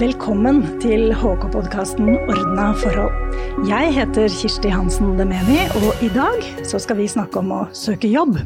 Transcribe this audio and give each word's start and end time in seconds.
Velkommen 0.00 0.62
til 0.80 1.10
HK-podkasten 1.12 2.06
Ordna 2.08 2.70
forhold. 2.72 3.34
Jeg 3.68 3.90
heter 3.92 4.30
Kirsti 4.32 4.70
Hansen 4.72 5.10
Demeni, 5.18 5.58
og 5.76 6.00
i 6.00 6.08
dag 6.14 6.38
skal 6.64 6.96
vi 6.96 7.08
snakke 7.10 7.42
om 7.42 7.50
å 7.52 7.58
søke 7.76 8.08
jobb. 8.08 8.38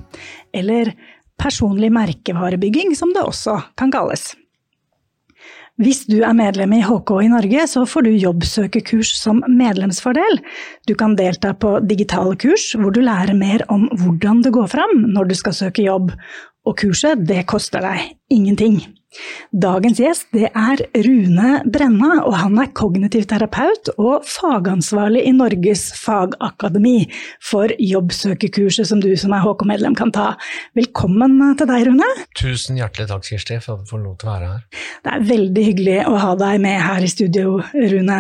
Eller 0.51 0.91
personlig 1.39 1.93
merkevarebygging, 1.95 2.97
som 2.99 3.13
det 3.15 3.23
også 3.23 3.55
kan 3.79 3.95
kalles. 3.95 4.33
Hvis 5.79 6.03
du 6.11 6.17
er 6.27 6.35
medlem 6.35 6.75
i 6.75 6.83
HK 6.83 7.15
i 7.23 7.31
Norge, 7.37 7.69
så 7.71 7.85
får 7.87 8.09
du 8.09 8.11
jobbsøkekurs 8.17 9.15
som 9.21 9.45
medlemsfordel. 9.47 10.43
Du 10.91 10.97
kan 10.99 11.15
delta 11.15 11.55
på 11.55 11.77
digitale 11.87 12.35
kurs 12.35 12.73
hvor 12.75 12.91
du 12.91 12.99
lærer 13.07 13.39
mer 13.39 13.63
om 13.71 13.87
hvordan 14.03 14.43
det 14.43 14.57
går 14.59 14.75
fram 14.75 15.07
når 15.07 15.31
du 15.31 15.39
skal 15.39 15.55
søke 15.63 15.87
jobb. 15.87 16.11
Og 16.67 16.81
kurset, 16.83 17.23
det 17.31 17.45
koster 17.47 17.87
deg 17.87 18.11
ingenting. 18.35 18.83
Dagens 19.55 20.01
gjest 20.03 20.27
det 20.35 20.49
er 20.51 20.81
Rune 21.07 21.51
Brenna, 21.71 22.21
og 22.27 22.35
han 22.41 22.59
er 22.61 22.73
kognitiv 22.77 23.27
terapeut 23.31 23.91
og 23.95 24.25
fagansvarlig 24.27 25.23
i 25.29 25.35
Norges 25.37 25.87
fagakademi 26.01 27.07
for 27.45 27.71
jobbsøkerkurset 27.79 28.89
som 28.91 29.03
du 29.03 29.13
som 29.21 29.35
er 29.37 29.45
HK-medlem 29.45 29.97
kan 29.99 30.13
ta. 30.15 30.33
Velkommen 30.79 31.37
til 31.59 31.71
deg, 31.71 31.87
Rune. 31.89 32.09
Tusen 32.39 32.81
hjertelig 32.81 33.09
takk, 33.11 33.27
Kirsti, 33.29 33.61
for 33.63 33.77
at 33.77 33.85
du 33.85 33.93
får 33.93 34.03
lov 34.03 34.17
til 34.21 34.31
å 34.31 34.33
være 34.33 34.51
her. 34.55 34.65
Det 35.05 35.13
er 35.15 35.29
veldig 35.31 35.67
hyggelig 35.69 35.99
å 36.11 36.17
ha 36.25 36.33
deg 36.41 36.65
med 36.65 36.81
her 36.83 37.05
i 37.05 37.13
studio, 37.13 37.59
Rune. 37.75 38.19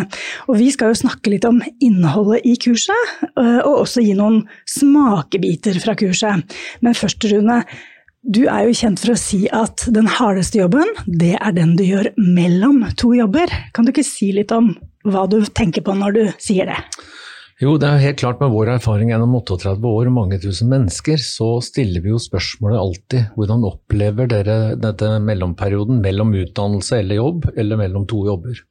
Og 0.48 0.60
vi 0.60 0.68
skal 0.74 0.92
jo 0.92 1.00
snakke 1.04 1.34
litt 1.34 1.48
om 1.48 1.58
innholdet 1.82 2.46
i 2.46 2.54
kurset, 2.60 3.16
og 3.34 3.72
også 3.72 4.04
gi 4.04 4.14
noen 4.18 4.44
smakebiter 4.70 5.80
fra 5.82 5.96
kurset. 5.98 6.54
Men 6.84 6.96
først, 6.98 7.26
Rune. 7.32 7.64
Du 8.24 8.46
er 8.48 8.64
jo 8.64 8.72
kjent 8.72 9.02
for 9.02 9.12
å 9.12 9.20
si 9.20 9.42
at 9.52 9.82
den 9.92 10.06
hardeste 10.08 10.56
jobben, 10.56 10.88
det 11.04 11.34
er 11.36 11.52
den 11.52 11.74
du 11.76 11.82
gjør 11.84 12.08
mellom 12.16 12.78
to 12.96 13.10
jobber. 13.12 13.50
Kan 13.76 13.84
du 13.84 13.92
ikke 13.92 14.06
si 14.06 14.30
litt 14.32 14.52
om 14.54 14.70
hva 15.04 15.26
du 15.28 15.42
tenker 15.44 15.84
på 15.84 15.92
når 15.98 16.14
du 16.16 16.22
sier 16.40 16.70
det? 16.70 16.78
Jo, 17.60 17.74
det 17.78 17.86
er 17.86 18.00
helt 18.00 18.18
klart 18.22 18.40
med 18.40 18.50
vår 18.50 18.72
erfaring 18.78 19.12
gjennom 19.12 19.36
38 19.36 19.76
år 19.76 20.08
og 20.08 20.14
mange 20.16 20.38
tusen 20.40 20.72
mennesker, 20.72 21.20
så 21.20 21.58
stiller 21.62 22.00
vi 22.02 22.14
jo 22.14 22.20
spørsmålet 22.22 22.80
alltid 22.80 23.36
hvordan 23.36 23.66
opplever 23.68 24.30
dere 24.32 24.56
dette 24.80 25.10
mellomperioden 25.22 26.00
mellom 26.02 26.32
utdannelse 26.40 27.02
eller 27.02 27.20
jobb, 27.20 27.50
eller 27.54 27.80
mellom 27.84 28.08
to 28.08 28.24
jobber? 28.26 28.64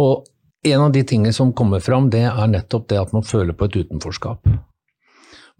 Og 0.00 0.24
en 0.66 0.86
av 0.88 0.96
de 0.96 1.04
tingene 1.06 1.36
som 1.36 1.52
kommer 1.54 1.84
fram, 1.84 2.08
det 2.10 2.24
er 2.24 2.50
nettopp 2.50 2.88
det 2.88 3.04
at 3.04 3.12
man 3.14 3.24
føler 3.24 3.52
på 3.52 3.68
et 3.68 3.78
utenforskap. 3.84 4.48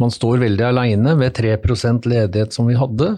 Man 0.01 0.13
står 0.13 0.43
veldig 0.45 0.65
aleine. 0.67 1.15
Ved 1.21 1.39
3% 1.39 2.09
ledighet 2.09 2.53
som 2.53 2.69
vi 2.69 2.77
hadde, 2.77 3.15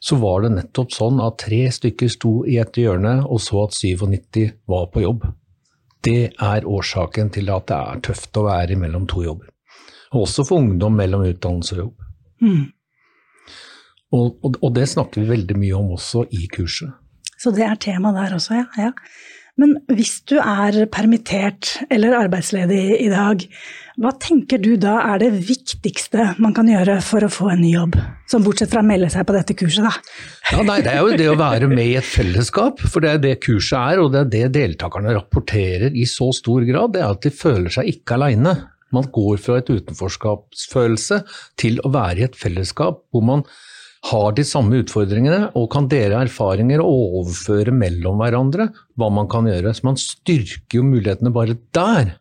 så 0.00 0.18
var 0.22 0.44
det 0.44 0.52
nettopp 0.54 0.94
sånn 0.94 1.18
at 1.24 1.40
tre 1.42 1.64
stykker 1.72 2.10
sto 2.12 2.36
i 2.46 2.60
et 2.62 2.78
hjørne 2.78 3.18
og 3.24 3.40
så 3.42 3.64
at 3.66 3.76
97 3.76 4.52
var 4.70 4.88
på 4.92 5.02
jobb. 5.02 5.26
Det 6.06 6.30
er 6.30 6.66
årsaken 6.68 7.32
til 7.34 7.50
at 7.50 7.66
det 7.70 7.76
er 7.76 8.02
tøft 8.10 8.38
å 8.38 8.46
være 8.46 8.78
mellom 8.78 9.08
to 9.10 9.24
jobber. 9.24 9.50
Også 10.14 10.44
for 10.46 10.62
ungdom 10.62 10.94
mellom 10.98 11.24
utdannelse 11.26 11.74
og 11.74 11.80
jobb. 11.80 12.04
Mm. 12.46 12.64
Og, 14.14 14.36
og, 14.44 14.58
og, 14.60 14.68
det 14.76 14.86
snakker 14.92 15.24
vi 15.24 15.32
veldig 15.32 15.56
mye 15.58 15.78
om 15.78 15.96
også 15.96 16.28
i 16.30 16.46
kurset. 16.52 16.92
Så 17.36 17.50
det 17.52 17.64
er 17.66 17.74
tema 17.80 18.12
der 18.14 18.36
også, 18.36 18.60
ja. 18.60 18.66
ja. 18.78 18.92
Men 19.56 19.78
hvis 19.88 20.18
du 20.28 20.34
er 20.36 20.82
permittert 20.92 21.78
eller 21.88 22.12
arbeidsledig 22.18 22.98
i 23.00 23.08
dag, 23.08 23.40
hva 23.96 24.10
tenker 24.20 24.60
du 24.60 24.74
da 24.76 24.98
er 25.14 25.22
det 25.22 25.30
viktigste 25.48 26.34
man 26.44 26.52
kan 26.56 26.68
gjøre 26.68 26.98
for 27.04 27.24
å 27.24 27.30
få 27.32 27.48
en 27.54 27.62
ny 27.64 27.70
jobb? 27.72 27.96
Som 28.28 28.44
bortsett 28.44 28.74
fra 28.74 28.82
å 28.82 28.86
melde 28.86 29.08
seg 29.14 29.24
på 29.24 29.32
dette 29.32 29.56
kurset, 29.56 29.86
da. 29.86 29.94
Ja, 30.52 30.60
nei, 30.60 30.82
Det 30.84 30.92
er 30.92 31.00
jo 31.00 31.16
det 31.16 31.28
å 31.32 31.38
være 31.40 31.70
med 31.72 31.86
i 31.86 31.96
et 31.96 32.04
fellesskap, 32.04 32.82
for 32.84 33.00
det 33.00 33.14
er 33.14 33.22
det 33.22 33.34
kurset 33.46 33.78
er. 33.78 34.02
Og 34.02 34.12
det 34.12 34.26
er 34.26 34.32
det 34.34 34.50
deltakerne 34.58 35.16
rapporterer 35.16 35.96
i 35.96 36.04
så 36.10 36.28
stor 36.36 36.66
grad, 36.68 36.92
det 36.92 37.00
er 37.00 37.16
at 37.16 37.24
de 37.24 37.32
føler 37.32 37.72
seg 37.72 37.88
ikke 37.94 38.18
aleine. 38.18 38.52
Man 38.92 39.08
går 39.12 39.40
fra 39.40 39.56
et 39.62 39.72
utenforskapsfølelse 39.72 41.22
til 41.58 41.80
å 41.80 41.94
være 41.96 42.20
i 42.20 42.28
et 42.28 42.36
fellesskap 42.36 43.06
hvor 43.08 43.24
man 43.24 43.48
har 44.06 44.36
de 44.36 44.44
samme 44.46 44.82
utfordringene 44.82 45.50
og 45.58 45.68
kan 45.72 45.88
dele 45.90 46.20
erfaringer 46.26 46.82
og 46.82 47.18
overføre 47.20 47.74
mellom 47.74 48.20
hverandre 48.22 48.68
hva 48.98 49.10
man 49.12 49.28
kan 49.30 49.48
gjøre. 49.48 49.74
Så 49.74 49.86
man 49.88 49.98
styrker 50.00 50.80
jo 50.80 50.86
mulighetene 50.86 51.34
bare 51.34 51.58
der 51.76 52.16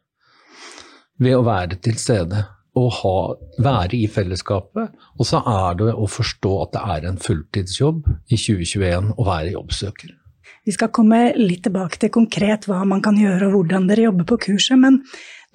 ved 1.22 1.38
å 1.38 1.46
være 1.46 1.80
til 1.84 1.98
stede 2.02 2.44
og 2.76 2.92
ha, 2.98 3.16
være 3.64 3.96
i 3.98 4.08
fellesskapet. 4.12 4.96
Og 5.16 5.30
så 5.30 5.40
er 5.40 5.80
det 5.80 5.94
å 5.94 6.10
forstå 6.12 6.54
at 6.66 6.76
det 6.76 6.84
er 6.96 7.10
en 7.10 7.22
fulltidsjobb 7.22 8.04
i 8.28 8.40
2021 8.40 9.14
å 9.16 9.28
være 9.28 9.56
jobbsøker. 9.56 10.16
Vi 10.66 10.74
skal 10.74 10.94
komme 10.94 11.30
litt 11.38 11.64
tilbake 11.68 12.00
til 12.02 12.14
konkret 12.14 12.66
hva 12.70 12.82
man 12.88 13.04
kan 13.06 13.18
gjøre 13.20 13.50
og 13.50 13.60
hvordan 13.60 13.90
dere 13.90 14.08
jobber 14.08 14.30
på 14.32 14.42
kurset. 14.48 14.80
men 14.82 15.04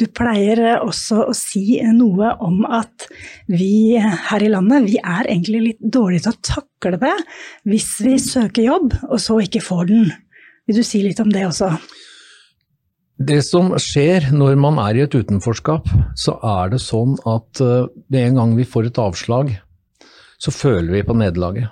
du 0.00 0.06
pleier 0.16 0.80
også 0.80 1.26
å 1.28 1.32
si 1.36 1.76
noe 1.92 2.30
om 2.40 2.62
at 2.64 3.04
vi 3.50 3.98
her 4.00 4.40
i 4.40 4.48
landet, 4.48 4.86
vi 4.88 4.96
er 4.96 5.28
egentlig 5.28 5.60
litt 5.66 5.82
dårlige 5.82 6.24
til 6.24 6.32
å 6.32 6.44
takle 6.48 7.00
det 7.02 7.16
hvis 7.68 7.90
vi 8.00 8.14
søker 8.22 8.64
jobb 8.64 8.94
og 9.10 9.18
så 9.20 9.36
ikke 9.44 9.60
får 9.64 9.90
den. 9.90 10.06
Vil 10.64 10.80
du 10.80 10.86
si 10.86 11.02
litt 11.04 11.20
om 11.20 11.28
det 11.32 11.44
også? 11.50 11.74
Det 13.20 13.42
som 13.44 13.74
skjer 13.76 14.30
når 14.32 14.56
man 14.56 14.78
er 14.80 14.96
i 14.96 15.02
et 15.04 15.12
utenforskap, 15.12 15.90
så 16.16 16.38
er 16.48 16.72
det 16.72 16.80
sånn 16.80 17.18
at 17.28 17.60
med 17.60 18.16
eh, 18.16 18.30
en 18.30 18.40
gang 18.40 18.54
vi 18.56 18.64
får 18.64 18.88
et 18.88 19.00
avslag, 19.02 19.52
så 20.40 20.54
føler 20.54 20.94
vi 20.94 21.04
på 21.04 21.18
nederlaget. 21.20 21.68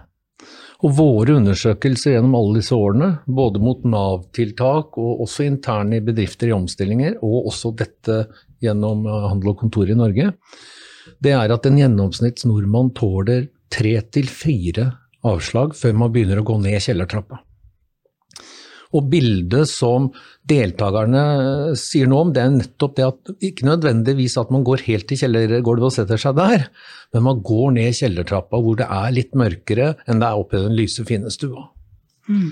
Og 0.86 0.92
våre 0.94 1.34
undersøkelser 1.40 2.14
gjennom 2.14 2.36
alle 2.38 2.60
disse 2.60 2.76
årene, 2.76 3.08
både 3.26 3.58
mot 3.62 3.82
Nav-tiltak 3.82 4.98
og 5.02 5.24
også 5.24 5.48
interne 5.48 5.98
bedrifter 6.06 6.52
i 6.52 6.54
omstillinger, 6.54 7.16
og 7.18 7.50
også 7.50 7.72
dette 7.80 8.20
gjennom 8.62 9.02
eh, 9.08 9.26
Handel 9.32 9.54
og 9.54 9.64
Kontor 9.64 9.90
i 9.90 9.98
Norge, 9.98 10.30
det 11.24 11.34
er 11.34 11.50
at 11.50 11.66
en 11.66 11.80
gjennomsnitts 11.80 12.46
nordmann 12.46 12.92
tåler 12.94 13.48
tre 13.74 13.96
til 14.14 14.30
fire 14.30 14.92
avslag 15.26 15.74
før 15.74 15.98
man 15.98 16.14
begynner 16.14 16.42
å 16.42 16.46
gå 16.46 16.60
ned 16.62 16.78
kjellertrappa. 16.84 17.40
Og 18.96 19.08
bildet 19.12 19.68
som 19.68 20.08
deltakerne 20.48 21.74
sier 21.76 22.08
noe 22.08 22.24
om, 22.24 22.30
det 22.32 22.40
er 22.40 22.54
nettopp 22.54 22.94
det 22.96 23.04
at 23.04 23.32
ikke 23.50 23.66
nødvendigvis 23.68 24.38
at 24.40 24.52
man 24.54 24.64
går 24.64 24.86
helt 24.86 25.08
til 25.10 25.20
kjellergulvet 25.20 25.90
og 25.90 25.96
setter 25.98 26.20
seg 26.20 26.38
der, 26.38 26.68
men 27.12 27.26
man 27.26 27.42
går 27.44 27.74
ned 27.76 27.98
kjellertrappa 27.98 28.62
hvor 28.64 28.78
det 28.80 28.88
er 28.88 29.12
litt 29.12 29.36
mørkere 29.36 29.92
enn 30.08 30.22
det 30.22 30.30
er 30.30 30.40
oppe 30.40 30.56
i 30.56 30.64
den 30.64 30.78
lyse, 30.78 31.04
fine 31.08 31.32
stua. 31.32 31.68
Mm. 32.28 32.48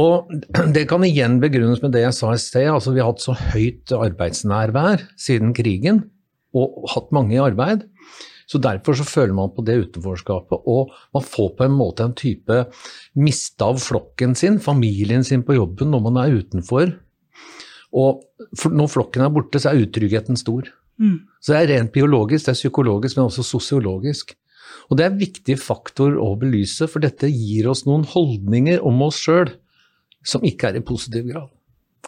Og 0.00 0.30
det 0.76 0.86
kan 0.90 1.04
igjen 1.06 1.40
begrunnes 1.42 1.82
med 1.84 1.94
det 1.96 2.06
jeg 2.06 2.16
sa 2.16 2.32
i 2.32 2.40
sted, 2.40 2.70
altså 2.72 2.94
vi 2.94 3.02
har 3.02 3.12
hatt 3.12 3.24
så 3.24 3.36
høyt 3.52 3.92
arbeidsnærvær 3.96 5.04
siden 5.20 5.54
krigen, 5.56 6.04
og 6.56 6.88
hatt 6.90 7.12
mange 7.14 7.36
i 7.36 7.42
arbeid. 7.42 7.84
Så 8.50 8.58
Derfor 8.58 8.96
så 8.98 9.06
føler 9.06 9.34
man 9.36 9.52
på 9.54 9.62
det 9.62 9.76
utenforskapet, 9.84 10.64
og 10.66 10.90
man 11.14 11.22
får 11.22 11.52
på 11.58 11.66
en 11.68 11.76
måte 11.76 12.02
en 12.02 12.16
type 12.18 12.56
miste 13.14 13.62
av 13.62 13.78
flokken 13.78 14.34
sin, 14.34 14.58
familien 14.58 15.22
sin 15.26 15.44
på 15.46 15.54
jobben, 15.54 15.92
når 15.92 16.02
man 16.08 16.18
er 16.18 16.34
utenfor. 16.40 16.90
Og 17.94 18.24
når 18.66 18.90
flokken 18.90 19.22
er 19.22 19.32
borte, 19.34 19.62
så 19.62 19.70
er 19.70 19.84
utryggheten 19.84 20.38
stor. 20.38 20.66
Mm. 20.98 21.20
Så 21.38 21.54
det 21.54 21.60
er 21.60 21.70
rent 21.76 21.94
biologisk, 21.94 22.48
det 22.48 22.56
er 22.56 22.58
psykologisk, 22.58 23.16
men 23.16 23.30
også 23.30 23.46
sosiologisk. 23.46 24.34
Og 24.90 24.98
det 24.98 25.06
er 25.06 25.12
en 25.12 25.22
viktig 25.22 25.56
faktor 25.62 26.18
å 26.18 26.32
belyse, 26.38 26.90
for 26.90 27.02
dette 27.02 27.30
gir 27.30 27.70
oss 27.70 27.84
noen 27.86 28.02
holdninger 28.10 28.82
om 28.86 28.98
oss 29.06 29.22
sjøl 29.22 29.52
som 30.26 30.42
ikke 30.46 30.72
er 30.72 30.80
i 30.80 30.86
positiv 30.86 31.30
grad. 31.30 31.48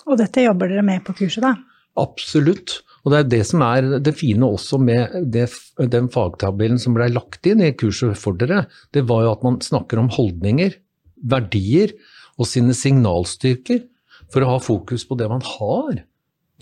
Og 0.08 0.18
dette 0.18 0.42
jobber 0.42 0.72
dere 0.72 0.82
med 0.84 1.04
på 1.06 1.14
kurset, 1.22 1.44
da? 1.44 1.54
Absolutt. 2.02 2.80
Og 3.02 3.10
det 3.10 3.18
er 3.18 3.30
det 3.32 3.42
som 3.48 3.64
er 3.66 3.86
det 4.04 4.14
fine 4.14 4.46
også 4.46 4.78
med 4.78 5.16
det, 5.34 5.48
den 5.90 6.08
fagtabellen 6.12 6.78
som 6.78 6.94
ble 6.94 7.08
lagt 7.10 7.46
inn 7.50 7.62
i 7.64 7.72
kurset 7.74 8.14
for 8.18 8.38
dere. 8.38 8.66
Det 8.94 9.02
var 9.08 9.24
jo 9.24 9.32
at 9.34 9.42
man 9.46 9.58
snakker 9.64 9.98
om 9.98 10.10
holdninger, 10.14 10.76
verdier 11.18 11.96
og 12.38 12.46
sine 12.50 12.74
signalstyrker 12.78 13.82
for 14.32 14.44
å 14.44 14.54
ha 14.54 14.62
fokus 14.62 15.04
på 15.08 15.18
det 15.18 15.28
man 15.30 15.42
har, 15.44 16.04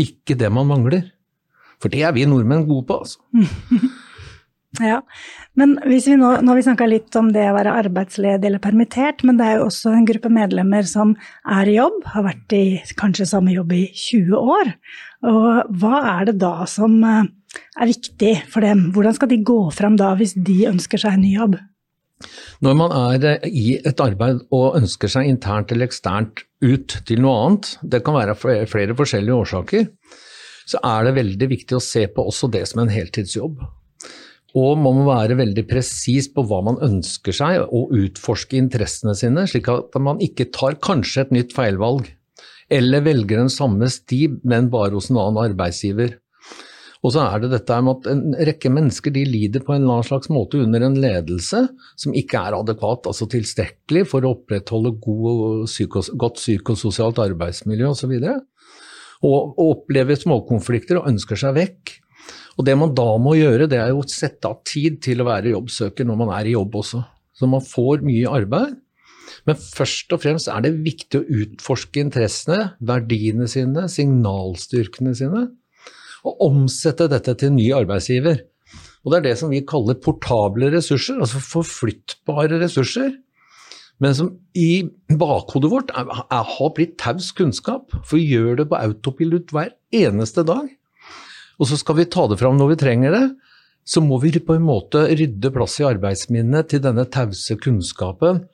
ikke 0.01 0.37
det 0.41 0.49
man 0.53 0.69
mangler. 0.71 1.11
For 1.81 1.93
det 1.93 2.03
er 2.05 2.17
vi 2.17 2.27
nordmenn 2.29 2.67
gode 2.69 2.89
på, 2.89 3.03
altså. 3.05 3.21
Ja, 4.79 5.01
men 5.59 5.73
vi 5.83 5.99
nå, 6.15 6.29
nå 6.39 6.53
har 6.53 6.57
vi 6.57 6.63
snakka 6.63 6.87
litt 6.87 7.17
om 7.19 7.33
det 7.35 7.43
å 7.51 7.57
være 7.57 7.73
arbeidsledig 7.81 8.47
eller 8.47 8.63
permittert, 8.63 9.25
men 9.27 9.41
det 9.41 9.49
er 9.49 9.57
jo 9.59 9.65
også 9.67 9.91
en 9.97 10.07
gruppe 10.07 10.31
medlemmer 10.31 10.87
som 10.87 11.17
er 11.43 11.67
i 11.67 11.75
jobb, 11.75 11.97
har 12.13 12.27
vært 12.29 12.55
i 12.55 12.65
kanskje 13.01 13.27
samme 13.33 13.51
jobb 13.57 13.75
i 13.75 13.83
20 13.91 14.53
år. 14.55 14.71
Og 15.27 15.75
hva 15.83 16.05
er 16.13 16.31
det 16.31 16.37
da 16.45 16.69
som 16.71 16.95
eh, 17.03 17.27
er 17.83 17.91
viktig 17.91 18.37
for 18.53 18.63
dem? 18.63 18.87
Hvordan 18.95 19.19
skal 19.19 19.33
de 19.33 19.41
gå 19.51 19.59
fram 19.75 19.99
da 19.99 20.13
hvis 20.21 20.37
de 20.39 20.63
ønsker 20.71 21.03
seg 21.03 21.19
en 21.19 21.27
ny 21.27 21.35
jobb? 21.35 21.59
Når 22.63 22.79
man 22.79 22.95
er 22.95 23.27
eh, 23.33 23.51
i 23.51 23.75
et 23.83 24.05
arbeid 24.07 24.45
og 24.55 24.79
ønsker 24.79 25.11
seg 25.11 25.33
internt 25.33 25.75
eller 25.75 25.91
eksternt 25.91 26.45
ut 26.63 27.01
til 27.11 27.27
noe 27.27 27.43
annet, 27.43 27.75
det 27.83 28.05
kan 28.07 28.15
være 28.21 28.39
flere 28.71 28.97
forskjellige 28.97 29.43
årsaker, 29.43 29.91
så 30.71 30.79
er 30.87 31.09
det 31.09 31.19
veldig 31.19 31.53
viktig 31.57 31.75
å 31.75 31.83
se 31.83 32.07
på 32.15 32.23
også 32.31 32.53
det 32.55 32.69
som 32.71 32.85
en 32.85 32.95
heltidsjobb. 32.95 33.59
Og 34.59 34.79
man 34.83 34.97
må 34.99 35.05
være 35.07 35.37
veldig 35.39 35.63
presis 35.71 36.27
på 36.35 36.43
hva 36.49 36.59
man 36.67 36.81
ønsker 36.83 37.35
seg, 37.37 37.61
og 37.71 37.93
utforske 37.95 38.59
interessene 38.59 39.15
sine, 39.19 39.47
slik 39.47 39.71
at 39.71 39.95
man 40.03 40.19
ikke 40.25 40.49
tar 40.55 40.79
kanskje 40.83 41.27
et 41.27 41.37
nytt 41.37 41.55
feilvalg 41.55 42.11
eller 42.71 43.03
velger 43.03 43.41
den 43.43 43.51
samme 43.51 43.89
sti, 43.91 44.27
men 44.47 44.71
bare 44.71 44.95
hos 44.95 45.11
en 45.11 45.19
annen 45.19 45.41
arbeidsgiver. 45.43 46.19
Og 47.01 47.15
så 47.15 47.23
er 47.25 47.41
det 47.41 47.53
dette 47.55 47.79
med 47.81 48.03
at 48.03 48.09
en 48.13 48.35
rekke 48.51 48.71
mennesker 48.73 49.15
de 49.15 49.23
lider 49.25 49.63
på 49.65 49.73
en 49.73 49.81
eller 49.81 49.97
annen 49.97 50.09
slags 50.11 50.29
måte 50.33 50.61
under 50.61 50.85
en 50.85 50.99
ledelse 51.01 51.63
som 51.99 52.17
ikke 52.17 52.43
er 52.51 52.59
adekvat, 52.59 53.09
altså 53.09 53.29
tilstrekkelig 53.33 54.05
for 54.11 54.27
å 54.27 54.35
opprettholde 54.37 54.93
god, 55.01 55.65
psykos, 55.71 56.13
godt 56.21 56.39
psykososialt 56.43 57.23
arbeidsmiljø 57.25 57.89
osv. 57.95 58.13
Og, 58.13 58.29
og, 59.25 59.39
og 59.57 59.65
opplever 59.65 60.21
småkonflikter 60.21 61.01
og 61.01 61.09
ønsker 61.15 61.41
seg 61.41 61.57
vekk. 61.57 61.97
Og 62.61 62.67
det 62.69 62.77
man 62.77 62.93
da 62.93 63.09
må 63.17 63.39
gjøre, 63.39 63.71
det 63.73 63.79
er 63.81 63.95
jo 63.95 64.03
å 64.03 64.11
sette 64.11 64.45
av 64.45 64.59
tid 64.69 64.99
til 65.01 65.23
å 65.23 65.29
være 65.31 65.55
jobbsøker 65.55 66.05
når 66.05 66.19
man 66.21 66.33
er 66.37 66.51
i 66.51 66.53
jobb 66.53 66.75
også. 66.83 67.01
Så 67.33 67.49
man 67.49 67.65
får 67.65 68.03
mye 68.05 68.29
arbeid. 68.29 68.75
Men 69.49 69.57
først 69.57 70.13
og 70.13 70.21
fremst 70.21 70.51
er 70.53 70.67
det 70.67 70.75
viktig 70.85 71.23
å 71.23 71.39
utforske 71.41 72.03
interessene, 72.03 72.75
verdiene 72.85 73.49
sine, 73.49 73.87
signalstyrkene 73.89 75.15
sine 75.17 75.47
og 76.29 76.43
omsette 76.45 77.07
dette 77.09 77.33
til 77.41 77.49
en 77.49 77.57
ny 77.57 77.71
arbeidsgiver. 77.73 78.43
Og 79.01 79.13
Det 79.13 79.19
er 79.19 79.25
det 79.31 79.39
som 79.41 79.49
vi 79.49 79.63
kaller 79.65 79.97
portable 79.97 80.69
ressurser, 80.75 81.17
altså 81.17 81.41
forflyttbare 81.41 82.59
ressurser. 82.61 83.15
Men 84.01 84.17
som 84.17 84.29
i 84.57 84.85
bakhodet 85.09 85.71
vårt 85.73 85.95
er, 85.97 86.05
er, 86.05 86.45
har 86.45 86.75
blitt 86.77 86.99
taus 87.01 87.31
kunnskap. 87.37 87.89
For 88.05 88.19
vi 88.19 88.35
gjør 88.35 88.61
det 88.61 88.69
på 88.69 88.77
autopilot 88.77 89.57
hver 89.57 89.73
eneste 89.97 90.45
dag. 90.45 90.69
Og 91.61 91.69
så 91.69 91.77
skal 91.77 91.99
vi 92.01 92.09
ta 92.09 92.25
det 92.31 92.41
fram 92.41 92.57
når 92.57 92.73
vi 92.73 92.81
trenger 92.81 93.15
det. 93.17 93.27
Så 93.85 94.03
må 94.05 94.19
vi 94.23 94.33
på 94.33 94.57
en 94.57 94.65
måte 94.65 95.05
rydde 95.09 95.53
plass 95.53 95.79
i 95.81 95.87
arbeidsminnet 95.89 96.73
til 96.73 96.83
denne 96.85 97.07
tause 97.11 97.57
kunnskapen, 97.61 98.45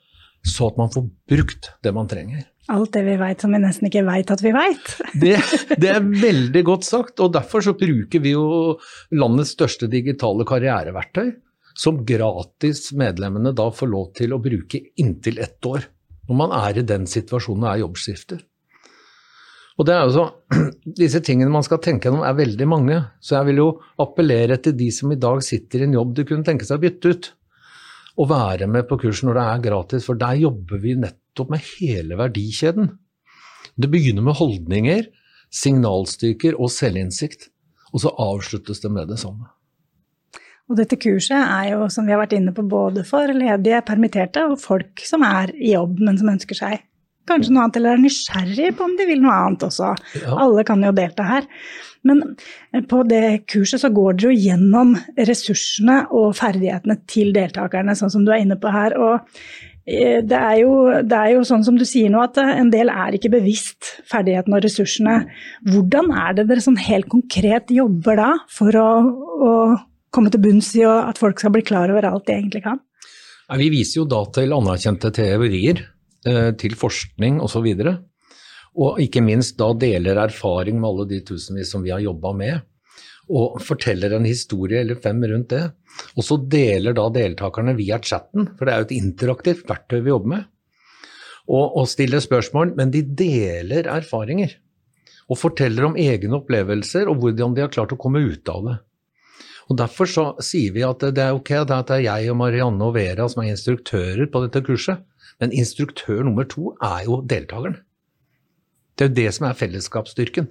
så 0.47 0.69
at 0.71 0.77
man 0.79 0.91
får 0.93 1.07
brukt 1.29 1.71
det 1.83 1.93
man 1.95 2.07
trenger. 2.09 2.45
Alt 2.71 2.95
det 2.97 3.03
vi 3.05 3.15
veit 3.19 3.43
som 3.43 3.53
vi 3.55 3.59
nesten 3.63 3.87
ikke 3.87 4.03
veit 4.07 4.31
at 4.33 4.43
vi 4.43 4.51
veit. 4.55 4.93
det, 5.23 5.35
det, 5.79 5.91
er 5.91 6.03
veldig 6.03 6.63
godt 6.67 6.87
sagt, 6.87 7.21
og 7.23 7.35
derfor 7.35 7.63
så 7.63 7.75
bruker 7.79 8.23
vi 8.23 8.33
jo 8.35 8.47
landets 9.15 9.53
største 9.55 9.87
digitale 9.91 10.47
karriereverktøy, 10.47 11.31
som 11.77 12.01
gratis 12.07 12.89
medlemmene 12.97 13.53
da 13.55 13.69
får 13.71 13.91
lov 13.91 14.11
til 14.17 14.33
å 14.33 14.41
bruke 14.43 14.81
inntil 14.99 15.39
ett 15.43 15.63
år. 15.69 15.87
Når 16.27 16.39
man 16.41 16.55
er 16.57 16.81
i 16.81 16.87
den 16.87 17.05
situasjonen 17.07 17.67
og 17.67 17.71
er 17.71 17.83
jobbskifter. 17.85 18.41
Og 19.77 19.85
det 19.85 19.93
er 19.93 20.05
jo 20.07 20.13
så, 20.15 20.25
Disse 21.01 21.21
tingene 21.25 21.53
man 21.53 21.65
skal 21.65 21.81
tenke 21.83 22.07
gjennom 22.07 22.25
er 22.25 22.37
veldig 22.37 22.67
mange, 22.69 22.99
så 23.21 23.37
jeg 23.37 23.51
vil 23.51 23.61
jo 23.61 23.67
appellere 24.01 24.57
til 24.61 24.73
de 24.77 24.87
som 24.93 25.11
i 25.13 25.19
dag 25.21 25.43
sitter 25.45 25.83
i 25.83 25.87
en 25.87 25.97
jobb 25.99 26.15
de 26.17 26.25
kunne 26.27 26.47
tenke 26.47 26.65
seg 26.65 26.79
å 26.79 26.83
bytte 26.85 27.11
ut, 27.13 27.29
og 28.17 28.31
være 28.31 28.69
med 28.71 28.87
på 28.89 28.97
kursen 29.03 29.29
når 29.29 29.37
det 29.37 29.43
er 29.45 29.65
gratis, 29.67 30.07
for 30.07 30.17
der 30.17 30.39
jobber 30.41 30.81
vi 30.81 30.95
nettopp 30.97 31.51
med 31.53 31.61
hele 31.75 32.17
verdikjeden. 32.17 32.89
Det 33.77 33.91
begynner 33.93 34.25
med 34.25 34.39
holdninger, 34.39 35.05
signalstyrker 35.53 36.57
og 36.57 36.73
selvinnsikt, 36.73 37.51
og 37.93 38.01
så 38.01 38.15
avsluttes 38.17 38.81
det 38.81 38.91
med 38.91 39.13
det 39.13 39.19
samme. 39.21 39.51
Og 40.67 40.75
dette 40.81 40.97
kurset 40.99 41.37
er 41.37 41.75
jo, 41.75 41.85
som 41.93 42.07
vi 42.07 42.11
har 42.11 42.19
vært 42.19 42.33
inne 42.35 42.51
på, 42.55 42.65
både 42.67 43.05
for 43.07 43.29
ledige, 43.31 43.85
permitterte 43.87 44.43
og 44.49 44.57
folk 44.59 45.05
som 45.05 45.23
er 45.23 45.53
i 45.55 45.75
jobb, 45.75 46.01
men 46.01 46.17
som 46.19 46.33
ønsker 46.33 46.57
seg 46.57 46.81
kanskje 47.29 47.53
noe 47.53 47.65
annet, 47.65 47.79
eller 47.79 47.97
er 47.97 48.03
nysgjerrig 48.03 48.73
på 48.77 48.87
om 48.87 48.95
de 48.99 49.07
vil 49.09 49.21
noe 49.23 49.35
annet 49.35 49.67
også. 49.67 49.93
Ja. 50.23 50.33
Alle 50.45 50.65
kan 50.67 50.83
jo 50.85 50.95
delta 50.95 51.27
her. 51.27 51.47
Men 52.07 52.23
på 52.87 53.01
det 53.09 53.47
kurset 53.51 53.81
så 53.83 53.91
går 53.91 54.19
dere 54.19 54.31
jo 54.31 54.43
gjennom 54.47 54.93
ressursene 55.27 56.03
og 56.15 56.37
ferdighetene 56.39 57.01
til 57.09 57.33
deltakerne, 57.35 57.97
sånn 57.97 58.13
som 58.13 58.27
du 58.27 58.31
er 58.31 58.45
inne 58.45 58.59
på 58.61 58.71
her. 58.71 58.95
Og 58.95 59.25
Eh, 59.87 60.19
det 60.19 60.35
er, 60.35 60.55
jo, 60.59 60.71
det 61.07 61.15
er, 61.15 61.29
jo, 61.37 61.43
sånn 61.47 61.63
som 61.63 61.77
du 61.79 61.85
sier 61.87 62.11
nå, 62.11 62.19
at 62.19 62.37
en 62.41 62.71
del 62.73 62.91
er 62.91 63.15
ikke 63.15 63.31
bevisst 63.37 63.93
ferdighetene 64.11 64.59
og 64.59 64.65
ressursene. 64.65 65.15
Hvordan 65.71 66.11
er 66.11 66.35
det 66.35 66.49
dere 66.49 66.63
sånn 66.63 66.79
helt 66.81 67.07
konkret 67.11 67.71
jobber 67.71 68.19
da 68.19 68.31
for 68.51 68.75
å, 68.75 68.89
å 69.47 69.53
komme 70.11 70.33
til 70.33 70.43
bunns 70.43 70.73
i 70.75 70.83
at 70.87 71.21
folk 71.21 71.39
skal 71.39 71.55
bli 71.55 71.63
klar 71.67 71.93
over 71.93 72.09
alt 72.09 72.27
de 72.27 72.35
egentlig 72.35 72.65
kan? 72.67 72.83
Vi 73.55 73.69
viser 73.71 74.01
jo 74.01 74.09
da 74.11 74.25
til 74.35 74.51
anerkjente 74.51 75.13
teorier, 75.15 75.79
eh, 75.79 75.93
til 76.23 76.73
forskning 76.75 77.37
osv. 77.43 77.67
Og, 77.85 77.99
og 78.77 79.01
ikke 79.03 79.21
minst 79.23 79.57
da 79.59 79.69
deler 79.77 80.19
erfaring 80.23 80.79
med 80.79 80.89
alle 80.89 81.05
de 81.11 81.21
tusenvis 81.27 81.71
som 81.71 81.85
vi 81.85 81.93
har 81.93 82.03
jobba 82.03 82.33
med 82.37 82.65
og 83.27 83.59
forteller 83.63 84.15
en 84.15 84.27
historie 84.27 84.81
eller 84.81 84.99
fem 85.03 85.19
rundt 85.27 85.51
det. 85.51 85.63
Og 86.15 86.25
så 86.25 86.37
deler 86.39 86.95
da 86.95 87.07
deltakerne 87.11 87.75
via 87.77 87.99
chatten, 87.99 88.51
for 88.55 88.65
det 88.65 88.73
er 88.73 88.81
jo 88.81 88.87
et 88.87 88.95
interaktivt 88.97 89.67
verktøy 89.69 89.99
vi 89.99 90.13
jobber 90.13 90.33
med, 90.35 90.47
og, 91.47 91.77
og 91.79 91.87
stiller 91.91 92.23
spørsmål, 92.23 92.73
men 92.75 92.91
de 92.91 93.03
deler 93.03 93.87
erfaringer. 93.91 94.57
Og 95.27 95.39
forteller 95.39 95.87
om 95.89 95.97
egne 95.99 96.39
opplevelser 96.39 97.09
og 97.11 97.19
hvordan 97.19 97.55
de 97.55 97.65
har 97.65 97.71
klart 97.73 97.91
å 97.91 97.99
komme 97.99 98.23
ut 98.23 98.51
av 98.51 98.67
det. 98.67 98.77
Og 99.67 99.75
Derfor 99.81 100.07
så 100.07 100.25
sier 100.39 100.71
vi 100.71 100.85
at 100.87 101.01
det 101.11 101.19
er 101.19 101.35
ok 101.35 101.51
at 101.59 101.89
det 101.89 101.97
er 101.97 102.05
jeg 102.05 102.31
og 102.31 102.37
Marianne 102.39 102.85
og 102.87 102.93
Vera 102.95 103.25
som 103.27 103.43
er 103.43 103.51
instruktører 103.51 104.29
på 104.31 104.45
dette 104.45 104.61
kurset, 104.63 105.03
men 105.41 105.53
instruktør 105.53 106.23
nummer 106.25 106.47
to 106.49 106.73
er 106.83 107.05
jo 107.05 107.21
deltakeren. 107.29 107.77
Det 108.97 109.05
er 109.05 109.11
jo 109.11 109.17
det 109.19 109.33
som 109.35 109.45
er 109.47 109.57
fellesskapsstyrken. 109.57 110.47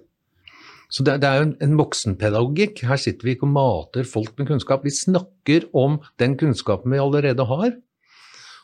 Så 0.92 1.02
det, 1.02 1.16
er 1.26 1.40
jo 1.40 1.46
en, 1.48 1.56
en 1.64 1.74
voksenpedagogikk. 1.80 2.84
Her 2.86 3.00
sitter 3.00 3.26
vi 3.26 3.34
ikke 3.34 3.48
og 3.48 3.54
mater 3.56 4.06
folk 4.06 4.36
med 4.38 4.46
kunnskap. 4.52 4.84
Vi 4.86 4.94
snakker 4.94 5.66
om 5.74 5.98
den 6.22 6.36
kunnskapen 6.38 6.94
vi 6.94 7.02
allerede 7.02 7.46
har. 7.48 7.74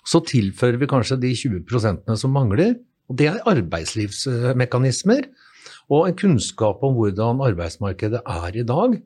Så 0.07 0.23
tilfører 0.27 0.79
vi 0.79 0.91
kanskje 0.91 1.19
de 1.23 1.33
20% 1.35 2.15
som 2.19 2.35
mangler. 2.35 2.77
Og 3.11 3.19
det 3.19 3.29
er 3.33 3.43
arbeidslivsmekanismer 3.51 5.27
og 5.93 6.07
en 6.07 6.17
kunnskap 6.17 6.83
om 6.87 6.95
hvordan 6.97 7.43
arbeidsmarkedet 7.45 8.23
er 8.23 8.59
i 8.59 8.67
dag. 8.67 8.97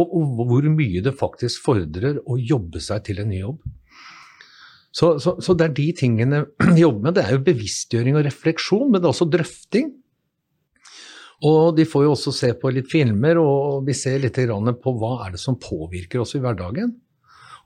Og 0.00 0.14
hvor 0.48 0.66
mye 0.72 1.02
det 1.04 1.12
faktisk 1.20 1.66
fordrer 1.66 2.16
å 2.24 2.38
jobbe 2.40 2.80
seg 2.82 3.04
til 3.06 3.20
en 3.20 3.28
ny 3.30 3.42
jobb. 3.42 3.60
Så, 4.94 5.16
så, 5.18 5.34
så, 5.42 5.56
det 5.58 5.66
er 5.66 5.74
de 5.74 5.88
tingene 5.98 6.44
vi 6.76 6.84
jobber 6.84 7.08
med. 7.08 7.16
Det 7.16 7.24
er 7.24 7.36
jo 7.36 7.44
bevisstgjøring 7.48 8.18
og 8.18 8.26
refleksjon, 8.28 8.90
men 8.90 9.00
det 9.00 9.08
er 9.08 9.14
også 9.14 9.30
drøfting. 9.32 9.92
Og 11.44 11.74
de 11.76 11.84
får 11.88 12.04
jo 12.06 12.12
også 12.14 12.32
se 12.32 12.52
på 12.56 12.70
litt 12.72 12.92
filmer, 12.92 13.40
og 13.42 13.82
vi 13.88 13.96
ser 13.98 14.22
litt 14.22 14.38
på 14.38 14.92
hva 15.00 15.16
er 15.26 15.34
det 15.34 15.40
som 15.42 15.58
påvirker 15.60 16.22
oss 16.22 16.36
i 16.38 16.40
hverdagen. 16.44 16.94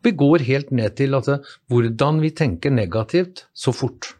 Vi 0.02 0.14
går 0.16 0.46
helt 0.46 0.70
ned 0.74 0.96
til 0.96 1.14
at 1.18 1.28
hvordan 1.70 2.22
vi 2.22 2.30
tenker 2.30 2.72
negativt 2.72 3.44
så 3.52 3.74
fort. 3.74 4.14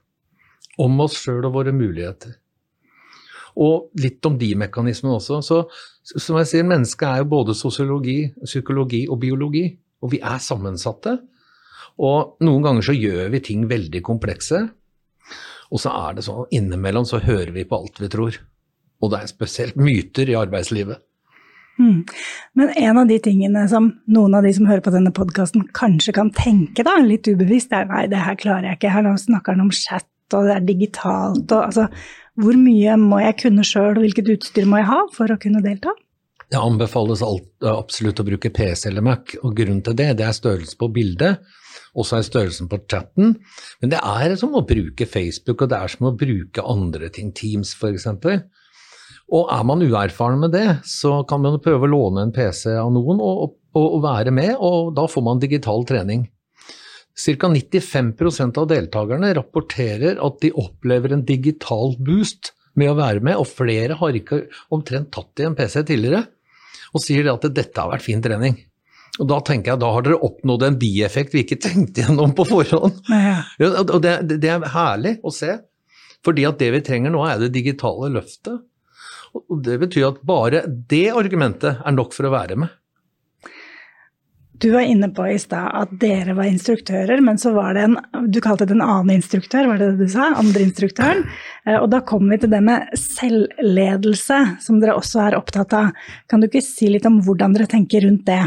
Om 0.78 1.00
oss 1.02 1.16
sjøl 1.19 1.46
og 1.49 1.56
våre 1.56 1.72
muligheter. 1.75 2.37
Og 3.58 3.88
litt 3.98 4.22
om 4.29 4.36
de 4.38 4.53
mekanismene 4.58 5.17
også. 5.17 5.41
Så 5.43 5.65
som 6.19 6.38
jeg 6.38 6.50
sier, 6.50 6.67
mennesket 6.67 7.08
er 7.08 7.22
jo 7.24 7.32
både 7.32 7.56
sosiologi, 7.58 8.20
psykologi 8.44 9.06
og 9.08 9.19
biologi. 9.24 9.65
Og 10.05 10.12
vi 10.12 10.20
er 10.22 10.38
sammensatte. 10.43 11.17
Og 11.98 12.38
noen 12.46 12.64
ganger 12.64 12.86
så 12.86 12.94
gjør 12.94 13.32
vi 13.34 13.43
ting 13.44 13.67
veldig 13.70 14.02
komplekse. 14.06 14.69
Og 15.69 15.82
så 15.82 15.93
er 15.93 16.17
det 16.17 16.24
sånn 16.24 16.46
innimellom 16.55 17.06
så 17.08 17.20
hører 17.22 17.52
vi 17.56 17.67
på 17.69 17.81
alt 17.81 18.00
vi 18.00 18.10
tror. 18.12 18.38
Og 19.02 19.12
det 19.12 19.20
er 19.20 19.31
spesielt 19.31 19.78
myter 19.78 20.31
i 20.31 20.38
arbeidslivet. 20.38 21.02
Mm. 21.78 22.02
Men 22.58 22.70
en 22.74 22.98
av 22.98 23.06
de 23.06 23.19
tingene 23.22 23.62
som 23.70 23.93
noen 24.10 24.34
av 24.34 24.46
de 24.46 24.50
som 24.55 24.67
hører 24.67 24.82
på 24.82 24.93
denne 24.94 25.12
podkasten 25.14 25.69
kanskje 25.76 26.14
kan 26.17 26.32
tenke 26.34 26.82
da, 26.86 26.96
litt 27.05 27.28
ubevisst, 27.31 27.74
er 27.74 27.86
nei, 27.90 28.06
det 28.10 28.22
her 28.24 28.38
klarer 28.38 28.72
jeg 28.72 28.81
ikke. 28.81 28.94
Her 28.96 29.10
snakker 29.20 29.55
han 29.55 29.69
om 29.69 29.74
chat, 29.74 30.08
og 30.34 30.48
det 30.48 30.56
er 30.56 30.67
digitalt, 30.67 31.46
og 31.46 31.69
altså 31.70 31.88
Hvor 32.38 32.55
mye 32.55 32.93
må 33.02 33.19
jeg 33.19 33.34
kunne 33.40 33.64
sjøl, 33.67 33.96
og 33.96 34.05
hvilket 34.05 34.28
utstyr 34.31 34.67
må 34.70 34.78
jeg 34.78 34.86
ha 34.86 34.98
for 35.10 35.32
å 35.34 35.38
kunne 35.43 35.62
delta? 35.62 35.90
Det 36.48 36.60
anbefales 36.62 37.24
absolutt 37.67 38.20
å 38.22 38.26
bruke 38.28 38.52
PC 38.55 38.86
eller 38.93 39.02
Mac, 39.02 39.34
og 39.43 39.56
grunnen 39.58 39.82
til 39.82 39.96
det, 39.98 40.12
det 40.20 40.26
er 40.28 40.36
størrelse 40.36 40.78
på 40.78 40.86
bildet. 40.94 41.43
Og 41.98 42.06
så 42.06 42.19
er 42.19 42.26
størrelsen 42.26 42.69
på 42.70 42.78
chatten. 42.86 43.34
Men 43.82 43.93
det 43.93 43.98
er 43.98 44.36
som 44.38 44.55
å 44.55 44.62
bruke 44.67 45.08
Facebook, 45.10 45.64
og 45.64 45.72
det 45.72 45.81
er 45.81 45.93
som 45.93 46.08
å 46.10 46.14
bruke 46.19 46.62
andre 46.62 47.10
ting, 47.14 47.32
Teams 47.34 47.74
f.eks. 47.74 48.06
Og 49.28 49.50
er 49.52 49.64
man 49.69 49.82
uerfaren 49.84 50.40
med 50.40 50.55
det, 50.55 50.67
så 50.88 51.19
kan 51.28 51.43
man 51.44 51.58
prøve 51.64 51.84
å 51.88 51.93
låne 51.93 52.24
en 52.24 52.34
PC 52.34 52.70
av 52.78 52.93
noen 52.94 53.20
og, 53.20 53.58
og, 53.74 53.88
og 53.98 54.05
være 54.06 54.32
med, 54.32 54.55
og 54.56 54.94
da 54.96 55.05
får 55.10 55.26
man 55.26 55.43
digital 55.43 55.84
trening. 55.88 56.28
Ca. 57.19 57.50
95% 57.50 58.60
av 58.62 58.69
deltakerne 58.70 59.32
rapporterer 59.34 60.20
at 60.22 60.38
de 60.44 60.52
opplever 60.55 61.12
en 61.12 61.26
digital 61.26 61.96
boost 61.98 62.52
med 62.78 62.93
å 62.93 62.98
være 63.00 63.24
med, 63.26 63.36
og 63.40 63.50
flere 63.50 63.98
har 63.98 64.17
ikke 64.17 64.44
omtrent 64.74 65.10
tatt 65.14 65.43
i 65.43 65.48
en 65.48 65.58
PC 65.58 65.82
tidligere 65.82 66.28
og 66.94 67.02
sier 67.05 67.26
at 67.28 67.44
dette 67.52 67.82
har 67.82 67.90
vært 67.90 68.06
fin 68.06 68.22
trening. 68.24 68.55
Og 69.19 69.27
da 69.31 69.41
tenker 69.44 69.72
jeg 69.72 69.82
da 69.82 69.91
har 69.94 70.06
dere 70.06 70.20
oppnådd 70.29 70.65
en 70.67 70.79
bieffekt 70.81 71.34
vi 71.34 71.44
ikke 71.44 71.60
tenkte 71.63 72.05
gjennom 72.05 72.34
på 72.39 72.46
forhånd. 72.48 73.03
Ja. 73.10 73.41
Og 73.82 73.98
det, 74.05 74.15
det, 74.31 74.51
er 74.53 74.67
herlig 74.75 75.19
å 75.27 75.34
se, 75.34 75.58
fordi 76.27 76.46
at 76.48 76.60
det 76.63 76.72
vi 76.77 76.84
trenger 76.87 77.15
nå 77.15 77.25
er 77.27 77.43
det 77.43 77.55
digitale 77.56 78.13
løftet. 78.15 78.63
Og 79.39 79.63
det 79.65 79.79
betyr 79.82 80.10
at 80.13 80.20
bare 80.27 80.65
det 80.67 81.08
argumentet 81.17 81.82
er 81.84 81.96
nok 81.96 82.15
for 82.17 82.29
å 82.29 82.34
være 82.34 82.58
med. 82.63 82.75
Du 84.58 84.72
var 84.72 84.81
inne 84.81 85.06
på 85.15 85.22
i 85.31 85.37
stad 85.39 85.70
at 85.79 85.91
dere 86.03 86.34
var 86.34 86.48
instruktører, 86.51 87.20
men 87.22 87.39
så 87.39 87.53
var 87.55 87.77
det 87.77 87.84
en 87.87 87.96
Du 88.27 88.41
kalte 88.43 88.67
det 88.67 88.75
en 88.75 88.82
annen 88.82 89.20
instruktør, 89.20 89.69
var 89.70 89.79
det 89.79 89.93
det 89.93 90.08
du 90.08 90.10
sa? 90.10 90.32
Andre 90.34 90.65
instruktøren. 90.67 91.22
Eh, 91.65 91.77
og 91.79 91.87
da 91.93 92.01
kommer 92.03 92.34
vi 92.34 92.41
til 92.43 92.51
det 92.51 92.63
med 92.67 92.89
selvledelse, 92.98 94.39
som 94.65 94.81
dere 94.82 94.96
også 94.98 95.22
er 95.29 95.39
opptatt 95.39 95.77
av. 95.79 95.93
Kan 96.27 96.43
du 96.43 96.48
ikke 96.48 96.65
si 96.65 96.91
litt 96.91 97.06
om 97.06 97.20
hvordan 97.22 97.55
dere 97.55 97.70
tenker 97.70 98.03
rundt 98.08 98.27
det? 98.27 98.43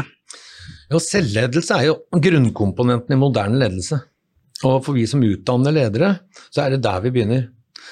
Jo, 0.92 1.00
selvledelse 1.00 1.76
er 1.78 1.86
jo 1.88 1.94
grunnkomponenten 2.12 3.14
i 3.14 3.20
moderne 3.20 3.60
ledelse. 3.62 4.02
Og 4.68 4.82
for 4.84 4.96
vi 4.96 5.06
som 5.08 5.22
utdanner 5.24 5.72
ledere, 5.74 6.10
så 6.52 6.66
er 6.66 6.74
det 6.74 6.82
der 6.84 7.00
vi 7.04 7.12
begynner. 7.14 7.46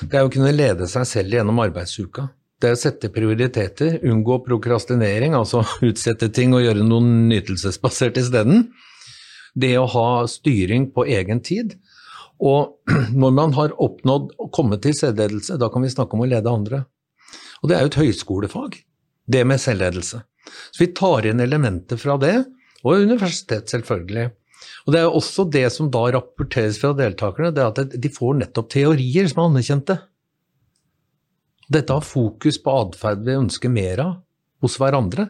Det 0.05 0.19
er 0.19 0.27
å 0.27 0.33
kunne 0.33 0.53
lede 0.53 0.89
seg 0.91 1.07
selv 1.09 1.35
gjennom 1.35 1.63
arbeidsuka. 1.65 2.29
Det 2.61 2.69
er 2.69 2.77
å 2.77 2.81
sette 2.81 3.09
prioriteter, 3.13 3.97
unngå 4.05 4.43
prokrastinering, 4.45 5.35
altså 5.37 5.65
utsette 5.89 6.29
ting 6.37 6.53
og 6.57 6.67
gjøre 6.67 6.85
noe 6.85 7.01
nytelsesbasert 7.33 8.21
isteden. 8.21 8.69
Det 9.57 9.73
å 9.81 9.89
ha 9.91 10.07
styring 10.31 10.91
på 10.95 11.09
egen 11.09 11.41
tid. 11.41 11.79
Og 12.37 12.77
når 13.23 13.37
man 13.41 13.57
har 13.57 13.77
oppnådd 13.81 14.35
å 14.37 14.53
komme 14.53 14.77
til 14.85 14.97
selvledelse, 14.97 15.57
da 15.57 15.73
kan 15.73 15.89
vi 15.89 15.93
snakke 15.97 16.19
om 16.19 16.27
å 16.27 16.31
lede 16.31 16.53
andre. 16.53 16.85
Og 17.61 17.73
det 17.73 17.77
er 17.77 17.85
jo 17.85 17.95
et 17.95 18.01
høyskolefag, 18.05 18.77
det 19.25 19.45
med 19.49 19.61
selvledelse. 19.61 20.21
Så 20.69 20.85
vi 20.85 20.93
tar 20.97 21.27
inn 21.29 21.41
elementer 21.41 22.01
fra 22.01 22.21
det, 22.21 22.43
og 22.85 23.03
universitet 23.07 23.73
selvfølgelig. 23.73 24.31
Og 24.87 24.93
Det 24.93 25.01
er 25.01 25.09
også 25.09 25.45
det 25.53 25.67
som 25.73 25.91
da 25.93 26.05
rapporteres 26.15 26.79
fra 26.81 26.93
deltakerne, 26.97 27.53
det 27.55 27.63
er 27.63 27.73
at 27.85 27.97
de 28.01 28.13
får 28.13 28.39
nettopp 28.41 28.71
teorier 28.73 29.29
som 29.29 29.43
er 29.43 29.51
anerkjente. 29.51 29.99
Dette 31.71 31.95
har 31.95 32.07
fokus 32.07 32.59
på 32.59 32.73
atferd 32.87 33.23
vi 33.27 33.37
ønsker 33.39 33.73
mer 33.73 34.03
av 34.05 34.17
hos 34.65 34.77
hverandre. 34.81 35.29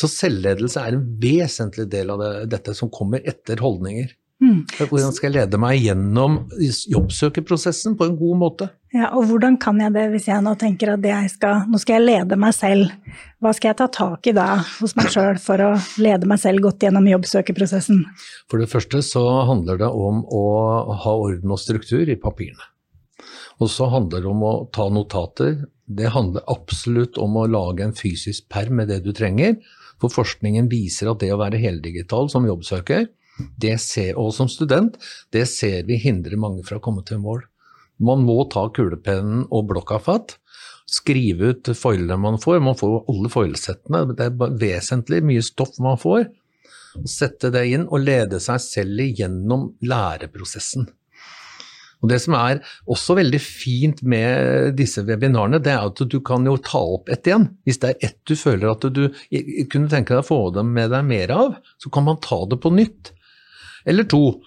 Så 0.00 0.08
selvledelse 0.08 0.80
er 0.80 0.96
en 0.96 1.04
vesentlig 1.20 1.86
del 1.92 2.12
av 2.14 2.22
det, 2.22 2.32
dette 2.54 2.74
som 2.76 2.90
kommer 2.92 3.20
etter 3.28 3.60
holdninger. 3.60 4.14
Mm. 4.40 4.60
Hvordan 4.88 5.12
skal 5.12 5.28
jeg 5.28 5.36
lede 5.36 5.58
meg 5.60 5.82
gjennom 5.84 6.36
jobbsøkerprosessen 6.88 7.96
på 7.98 8.06
en 8.08 8.14
god 8.16 8.38
måte? 8.40 8.68
Ja, 8.94 9.10
og 9.12 9.28
hvordan 9.28 9.58
kan 9.60 9.78
jeg 9.82 9.92
det 9.94 10.06
hvis 10.14 10.30
jeg 10.30 10.42
nå 10.42 10.54
tenker 10.58 10.94
at 10.94 11.04
jeg 11.04 11.28
skal, 11.34 11.66
nå 11.68 11.78
skal 11.78 11.98
jeg 11.98 12.06
lede 12.08 12.38
meg 12.40 12.54
selv? 12.56 12.88
Hva 13.38 13.52
skal 13.54 13.70
jeg 13.70 13.78
ta 13.82 13.88
tak 13.92 14.30
i 14.30 14.34
da 14.34 14.48
hos 14.64 14.96
meg 14.96 15.12
sjøl 15.12 15.38
for 15.44 15.62
å 15.62 15.68
lede 16.00 16.28
meg 16.30 16.40
selv 16.42 16.64
godt 16.64 16.86
gjennom 16.86 17.06
jobbsøkerprosessen? 17.12 18.00
For 18.50 18.64
det 18.64 18.70
første 18.72 19.04
så 19.04 19.22
handler 19.50 19.84
det 19.84 19.92
om 19.92 20.24
å 20.24 20.46
ha 21.04 21.14
orden 21.28 21.52
og 21.52 21.60
struktur 21.60 22.08
i 22.08 22.18
papirene. 22.20 22.64
Og 23.60 23.68
så 23.68 23.90
handler 23.92 24.24
det 24.24 24.32
om 24.32 24.42
å 24.42 24.54
ta 24.72 24.88
notater. 24.88 25.66
Det 25.84 26.14
handler 26.16 26.48
absolutt 26.48 27.20
om 27.20 27.36
å 27.36 27.48
lage 27.50 27.84
en 27.84 27.96
fysisk 27.96 28.48
perm 28.48 28.80
med 28.80 28.88
det 28.88 29.02
du 29.04 29.12
trenger. 29.12 29.58
For 30.00 30.08
forskningen 30.12 30.70
viser 30.72 31.12
at 31.12 31.20
det 31.20 31.28
å 31.34 31.40
være 31.42 31.60
heldigital 31.60 32.30
som 32.32 32.48
jobbsøker, 32.48 33.04
ser, 33.80 34.18
og 34.18 34.32
som 34.34 34.48
student, 34.48 34.96
det 35.32 35.46
ser 35.48 35.84
vi 35.88 35.98
hindrer 36.00 36.40
mange 36.40 36.64
fra 36.66 36.78
å 36.78 36.84
komme 36.84 37.04
til 37.06 37.22
mål. 37.22 37.42
Man 38.00 38.24
må 38.24 38.42
ta 38.52 38.66
kulepennen 38.72 39.46
og 39.50 39.66
blokka 39.72 40.00
fatt. 40.00 40.38
Skrive 40.90 41.52
ut 41.52 41.70
foilene 41.76 42.16
man 42.18 42.38
får. 42.40 42.60
Man 42.64 42.78
får 42.78 43.04
alle 43.12 43.30
foilsettene. 43.30 44.04
Det 44.16 44.30
er 44.30 44.54
vesentlig 44.60 45.20
mye 45.26 45.44
stoff 45.44 45.76
man 45.82 46.00
får. 46.00 46.30
Sette 47.06 47.52
det 47.54 47.66
inn 47.70 47.84
og 47.86 48.02
lede 48.02 48.40
seg 48.42 48.62
selv 48.64 49.04
igjennom 49.04 49.68
læreprosessen. 49.84 50.88
Og 52.00 52.08
Det 52.08 52.16
som 52.22 52.34
er 52.38 52.62
også 52.88 53.18
veldig 53.18 53.40
fint 53.44 54.00
med 54.02 54.72
disse 54.78 55.04
webinarene, 55.04 55.60
det 55.60 55.74
er 55.74 55.84
at 55.84 56.00
du 56.00 56.18
kan 56.24 56.46
jo 56.48 56.56
ta 56.56 56.80
opp 56.96 57.10
ett 57.12 57.28
igjen. 57.28 57.50
Hvis 57.68 57.80
det 57.82 57.90
er 57.90 58.08
ett 58.08 58.18
du 58.24 58.32
føler 58.40 58.72
at 58.72 58.86
du 58.88 59.02
kunne 59.68 59.90
tenke 59.92 60.14
deg 60.14 60.22
å 60.24 60.30
få 60.30 60.40
dem 60.56 60.72
med 60.72 60.94
deg 60.94 61.04
mer 61.04 61.34
av, 61.36 61.58
så 61.76 61.92
kan 61.92 62.08
man 62.08 62.20
ta 62.24 62.40
det 62.48 62.60
på 62.64 62.72
nytt. 62.72 63.12
Eller 63.88 64.08
to. 64.08 64.40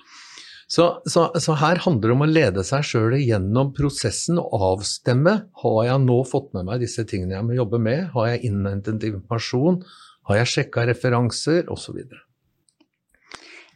Så, 0.73 0.87
så, 1.05 1.27
så 1.37 1.55
her 1.59 1.81
handler 1.83 2.09
det 2.09 2.15
om 2.15 2.25
å 2.25 2.29
lede 2.29 2.63
seg 2.65 2.85
sjøl 2.87 3.17
gjennom 3.19 3.73
prosessen 3.77 4.39
og 4.41 4.53
avstemme. 4.73 5.35
Har 5.61 5.79
jeg 5.85 6.03
nå 6.05 6.17
fått 6.25 6.53
med 6.55 6.69
meg 6.69 6.81
disse 6.81 7.05
tingene 7.09 7.37
jeg 7.37 7.45
må 7.45 7.57
jobbe 7.57 7.81
med? 7.83 8.07
Har 8.15 8.31
jeg 8.31 8.47
innhentet 8.49 9.05
informasjon? 9.05 9.83
Har 10.29 10.39
jeg 10.41 10.51
sjekka 10.53 10.87
referanser? 10.89 11.67
Osv. 11.73 11.99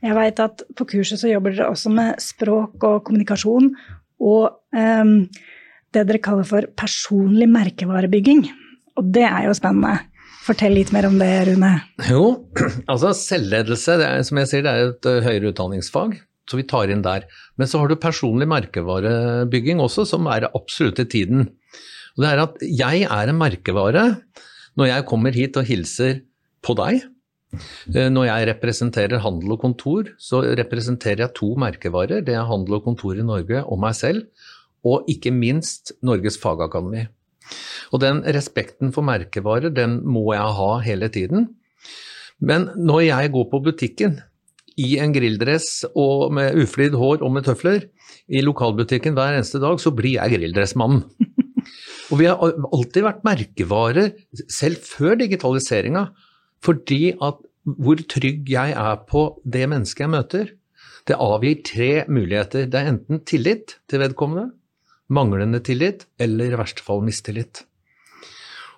Jeg 0.01 0.17
veit 0.17 0.41
at 0.41 0.63
på 0.77 0.87
kurset 0.89 1.21
så 1.21 1.29
jobber 1.29 1.53
dere 1.53 1.69
også 1.73 1.91
med 1.93 2.17
språk 2.23 2.83
og 2.87 3.03
kommunikasjon 3.05 3.71
og 4.17 4.57
um, 4.73 5.15
det 5.93 6.03
dere 6.09 6.21
kaller 6.23 6.47
for 6.47 6.67
personlig 6.77 7.47
merkevarebygging. 7.49 8.45
Og 8.97 9.09
det 9.13 9.25
er 9.27 9.47
jo 9.47 9.55
spennende. 9.57 9.99
Fortell 10.47 10.77
litt 10.77 10.93
mer 10.95 11.09
om 11.09 11.17
det, 11.19 11.29
Rune. 11.49 11.73
Jo, 12.07 12.23
altså 12.91 13.11
selvledelse, 13.17 13.97
er, 13.99 14.23
som 14.27 14.39
jeg 14.41 14.51
sier, 14.51 14.63
det 14.65 14.73
er 14.73 14.91
et 14.93 15.09
uh, 15.09 15.19
høyere 15.25 15.51
utdanningsfag. 15.51 16.15
Så 16.47 16.59
vi 16.59 16.63
tar 16.63 16.93
inn 16.93 17.03
der. 17.03 17.25
Men 17.59 17.67
så 17.67 17.81
har 17.81 17.91
du 17.91 17.97
personlig 17.99 18.47
merkevarebygging 18.47 19.81
også, 19.83 20.07
som 20.07 20.29
er 20.31 20.47
absolutt 20.53 21.01
i 21.03 21.09
tiden. 21.11 21.49
Og 22.15 22.23
det 22.23 22.31
er 22.31 22.43
at 22.45 22.63
jeg 22.63 23.03
er 23.03 23.29
en 23.33 23.41
merkevare 23.41 24.05
når 24.79 24.91
jeg 24.93 25.07
kommer 25.09 25.35
hit 25.35 25.59
og 25.59 25.67
hilser 25.67 26.21
på 26.63 26.77
deg 26.79 27.03
Eh, 27.55 28.09
når 28.11 28.27
jeg 28.27 28.47
representerer 28.51 29.23
handel 29.23 29.55
og 29.55 29.61
kontor, 29.63 30.11
så 30.19 30.41
representerer 30.59 31.25
jeg 31.25 31.35
to 31.37 31.53
merkevarer. 31.59 32.23
Det 32.25 32.35
er 32.35 32.47
handel 32.47 32.79
og 32.79 32.87
kontor 32.89 33.17
i 33.17 33.25
Norge 33.25 33.63
og 33.63 33.79
meg 33.81 33.95
selv, 33.95 34.25
og 34.87 35.07
ikke 35.11 35.33
minst 35.33 35.93
Norges 36.05 36.37
fagakademi. 36.41 37.07
Og 37.93 38.01
den 38.03 38.23
respekten 38.35 38.93
for 38.95 39.05
merkevarer, 39.07 39.71
den 39.73 40.01
må 40.05 40.31
jeg 40.35 40.57
ha 40.59 40.71
hele 40.85 41.09
tiden. 41.13 41.47
Men 42.39 42.69
når 42.75 43.07
jeg 43.07 43.33
går 43.33 43.47
på 43.51 43.61
butikken 43.65 44.19
i 44.77 44.97
en 45.01 45.13
grilldress 45.15 45.87
og 45.97 46.33
med 46.37 46.57
uflidd 46.61 46.97
hår 46.97 47.23
og 47.25 47.33
med 47.33 47.47
tøfler 47.47 47.87
i 48.29 48.43
lokalbutikken 48.45 49.17
hver 49.17 49.39
eneste 49.39 49.61
dag, 49.63 49.79
så 49.81 49.93
blir 49.95 50.19
jeg 50.19 50.37
grilldressmannen. 50.37 51.03
Og 52.11 52.21
vi 52.21 52.27
har 52.29 52.39
alltid 52.39 53.03
vært 53.03 53.25
merkevarer, 53.27 54.13
selv 54.47 54.79
før 54.85 55.17
digitaliseringa, 55.19 56.05
fordi 56.63 57.17
at 57.19 57.41
hvor 57.67 57.99
trygg 58.07 58.47
jeg 58.47 58.75
er 58.79 59.01
på 59.09 59.25
det 59.43 59.65
mennesket 59.67 60.05
jeg 60.05 60.13
møter, 60.13 60.53
det 61.07 61.17
avgir 61.19 61.59
tre 61.67 61.89
muligheter. 62.11 62.67
Det 62.71 62.79
er 62.79 62.93
enten 62.93 63.21
tillit 63.27 63.77
til 63.91 64.01
vedkommende, 64.03 64.53
manglende 65.13 65.61
tillit 65.63 66.05
eller 66.21 66.51
i 66.51 66.59
verste 66.59 66.83
fall 66.83 67.03
mistillit. 67.05 67.63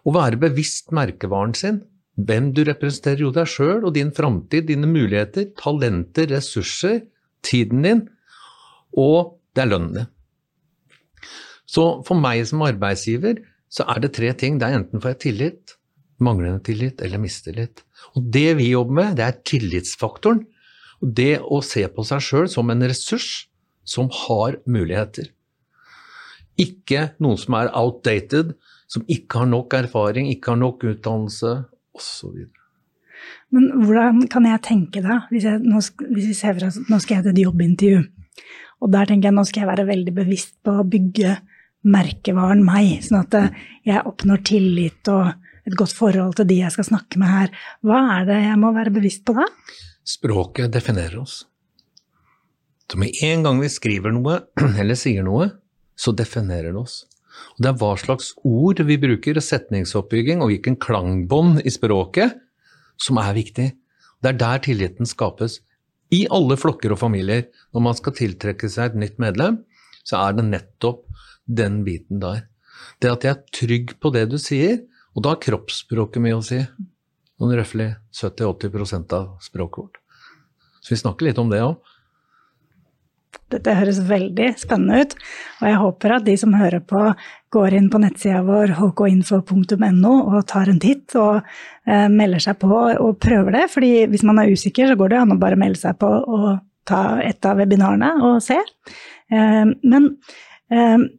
Å 0.06 0.14
være 0.16 0.40
bevisst 0.42 0.94
merkevaren 0.96 1.56
sin, 1.58 1.82
hvem 2.20 2.52
du 2.56 2.64
representerer, 2.68 3.24
jo 3.24 3.34
deg 3.36 3.48
sjøl 3.48 3.86
og 3.88 3.94
din 3.96 4.12
framtid, 4.16 4.68
dine 4.68 4.88
muligheter, 4.90 5.50
talenter, 5.60 6.28
ressurser, 6.34 7.04
tiden 7.46 7.86
din, 7.86 8.06
og 8.98 9.38
det 9.56 9.64
er 9.64 9.72
lønnen 9.72 9.96
din. 10.00 10.10
Så 11.70 11.86
for 12.08 12.18
meg 12.20 12.42
som 12.50 12.64
arbeidsgiver 12.66 13.44
så 13.70 13.86
er 13.94 14.02
det 14.02 14.16
tre 14.18 14.32
ting. 14.34 14.58
Det 14.58 14.68
er 14.68 14.80
enten 14.80 15.02
får 15.02 15.14
jeg 15.14 15.22
tillit, 15.26 15.76
manglende 16.24 16.64
tillit 16.66 17.04
eller 17.06 17.22
mistillit. 17.22 17.84
Og 18.18 18.26
Det 18.34 18.56
vi 18.58 18.72
jobber 18.72 18.98
med, 19.02 19.18
det 19.20 19.26
er 19.28 19.42
tillitsfaktoren. 19.46 20.42
Og 21.00 21.14
det 21.16 21.40
å 21.40 21.62
se 21.64 21.86
på 21.88 22.04
seg 22.08 22.24
sjøl 22.26 22.50
som 22.52 22.72
en 22.74 22.84
ressurs 22.84 23.48
som 23.88 24.10
har 24.26 24.58
muligheter. 24.66 25.30
Ikke 26.60 27.10
noen 27.24 27.40
som 27.40 27.56
er 27.60 27.72
outdated, 27.78 28.56
som 28.90 29.06
ikke 29.12 29.44
har 29.44 29.50
nok 29.50 29.76
erfaring, 29.78 30.30
ikke 30.32 30.54
har 30.54 30.60
nok 30.60 30.86
utdannelse 30.92 31.54
osv. 31.96 32.48
Men 33.54 33.70
hvordan 33.84 34.24
kan 34.32 34.48
jeg 34.48 34.64
tenke 34.66 35.04
da, 35.04 35.24
hvis, 35.32 35.46
jeg, 35.48 35.62
nå, 35.64 35.82
hvis 36.10 36.30
vi 36.32 36.38
ser 36.38 36.56
for 36.56 36.70
oss 36.70 36.80
nå 36.90 37.00
skal 37.02 37.20
jeg 37.20 37.28
til 37.28 37.34
et 37.34 37.44
jobbintervju, 37.44 38.02
og 38.80 38.92
der 38.94 39.10
tenker 39.10 39.30
jeg 39.30 39.36
nå 39.36 39.44
skal 39.48 39.64
jeg 39.64 39.72
være 39.74 39.88
veldig 39.90 40.16
bevisst 40.16 40.56
på 40.66 40.78
å 40.80 40.88
bygge 40.88 41.36
merkevaren 41.90 42.64
meg, 42.66 43.00
sånn 43.04 43.22
at 43.22 43.38
jeg 43.88 44.04
oppnår 44.08 44.42
tillit 44.48 45.12
og 45.12 45.32
et 45.70 45.78
godt 45.78 45.94
forhold 45.96 46.38
til 46.40 46.48
de 46.50 46.62
jeg 46.62 46.74
skal 46.74 46.88
snakke 46.88 47.20
med 47.22 47.32
her. 47.32 47.54
Hva 47.86 48.00
er 48.18 48.28
det 48.30 48.40
jeg 48.42 48.60
må 48.62 48.72
være 48.76 48.94
bevisst 48.96 49.26
på 49.28 49.36
da? 49.38 49.46
Språket 50.08 50.74
definerer 50.74 51.20
oss. 51.22 51.44
Så 52.90 52.98
med 52.98 53.14
en 53.26 53.44
gang 53.46 53.60
vi 53.62 53.70
skriver 53.70 54.14
noe, 54.16 54.40
eller 54.82 54.98
sier 54.98 55.26
noe, 55.26 55.52
så 56.00 56.14
definerer 56.16 56.72
det 56.72 56.82
oss. 56.82 57.02
Og 57.56 57.64
det 57.64 57.72
er 57.72 57.80
hva 57.80 57.94
slags 58.00 58.32
ord 58.48 58.82
vi 58.88 58.98
bruker, 59.00 59.40
setningsoppbygging 59.44 60.44
og 60.44 60.52
hvilken 60.52 60.78
klangbånd 60.82 61.62
i 61.68 61.74
språket 61.74 62.38
som 63.00 63.20
er 63.22 63.36
viktig. 63.38 63.70
Det 64.20 64.34
er 64.34 64.40
der 64.40 64.64
tilliten 64.64 65.08
skapes. 65.08 65.60
I 66.12 66.26
alle 66.34 66.58
flokker 66.60 66.96
og 66.96 67.02
familier. 67.04 67.46
Når 67.76 67.86
man 67.86 67.98
skal 67.98 68.16
tiltrekke 68.18 68.70
seg 68.72 68.92
et 68.92 69.02
nytt 69.04 69.20
medlem, 69.22 69.62
så 70.04 70.24
er 70.24 70.38
det 70.38 70.48
nettopp 70.50 71.06
den 71.46 71.84
biten 71.86 72.22
der. 72.24 72.48
Det 73.00 73.12
at 73.12 73.26
jeg 73.26 73.36
er 73.36 73.56
trygg 73.56 73.96
på 74.02 74.12
det 74.16 74.26
du 74.32 74.38
sier, 74.42 74.82
og 75.16 75.24
da 75.24 75.34
har 75.34 75.44
kroppsspråket 75.44 76.24
mye 76.24 76.40
å 76.40 76.46
si. 76.46 76.60
Noen 77.40 77.56
røftlig 77.60 77.94
70-80 78.16 79.16
av 79.16 79.38
språket 79.44 79.86
vårt. 79.86 80.00
Så 80.84 80.94
vi 80.96 81.00
snakker 81.00 81.30
litt 81.30 81.40
om 81.40 81.52
det 81.52 81.62
òg. 81.64 81.78
Dette 83.54 83.76
høres 83.78 84.00
veldig 84.10 84.54
spennende 84.60 85.04
ut, 85.04 85.14
og 85.60 85.68
jeg 85.70 85.82
håper 85.84 86.16
at 86.16 86.26
de 86.28 86.36
som 86.40 86.56
hører 86.58 86.84
på, 86.86 87.04
går 87.54 87.76
inn 87.80 87.90
på 87.90 88.02
nettsida 88.02 88.44
vår 88.46 88.76
hkinfo.no 88.78 90.16
og 90.20 90.40
tar 90.50 90.70
en 90.70 90.82
titt 90.82 91.16
og 91.18 91.40
eh, 91.42 92.08
melder 92.14 92.44
seg 92.46 92.60
på 92.62 92.70
og 92.70 93.16
prøver 93.22 93.58
det. 93.58 93.68
fordi 93.74 93.94
hvis 94.12 94.26
man 94.28 94.42
er 94.42 94.52
usikker, 94.54 94.92
så 94.92 95.00
går 95.00 95.14
det 95.14 95.22
an 95.24 95.34
å 95.34 95.40
bare 95.42 95.60
melde 95.60 95.82
seg 95.82 95.98
på 96.02 96.10
og 96.10 96.50
ta 96.90 97.20
et 97.22 97.46
av 97.46 97.58
webinarene 97.60 98.12
og 98.26 98.44
se. 98.46 98.60
Eh, 99.34 99.66
men 99.66 100.12
eh, 100.74 101.10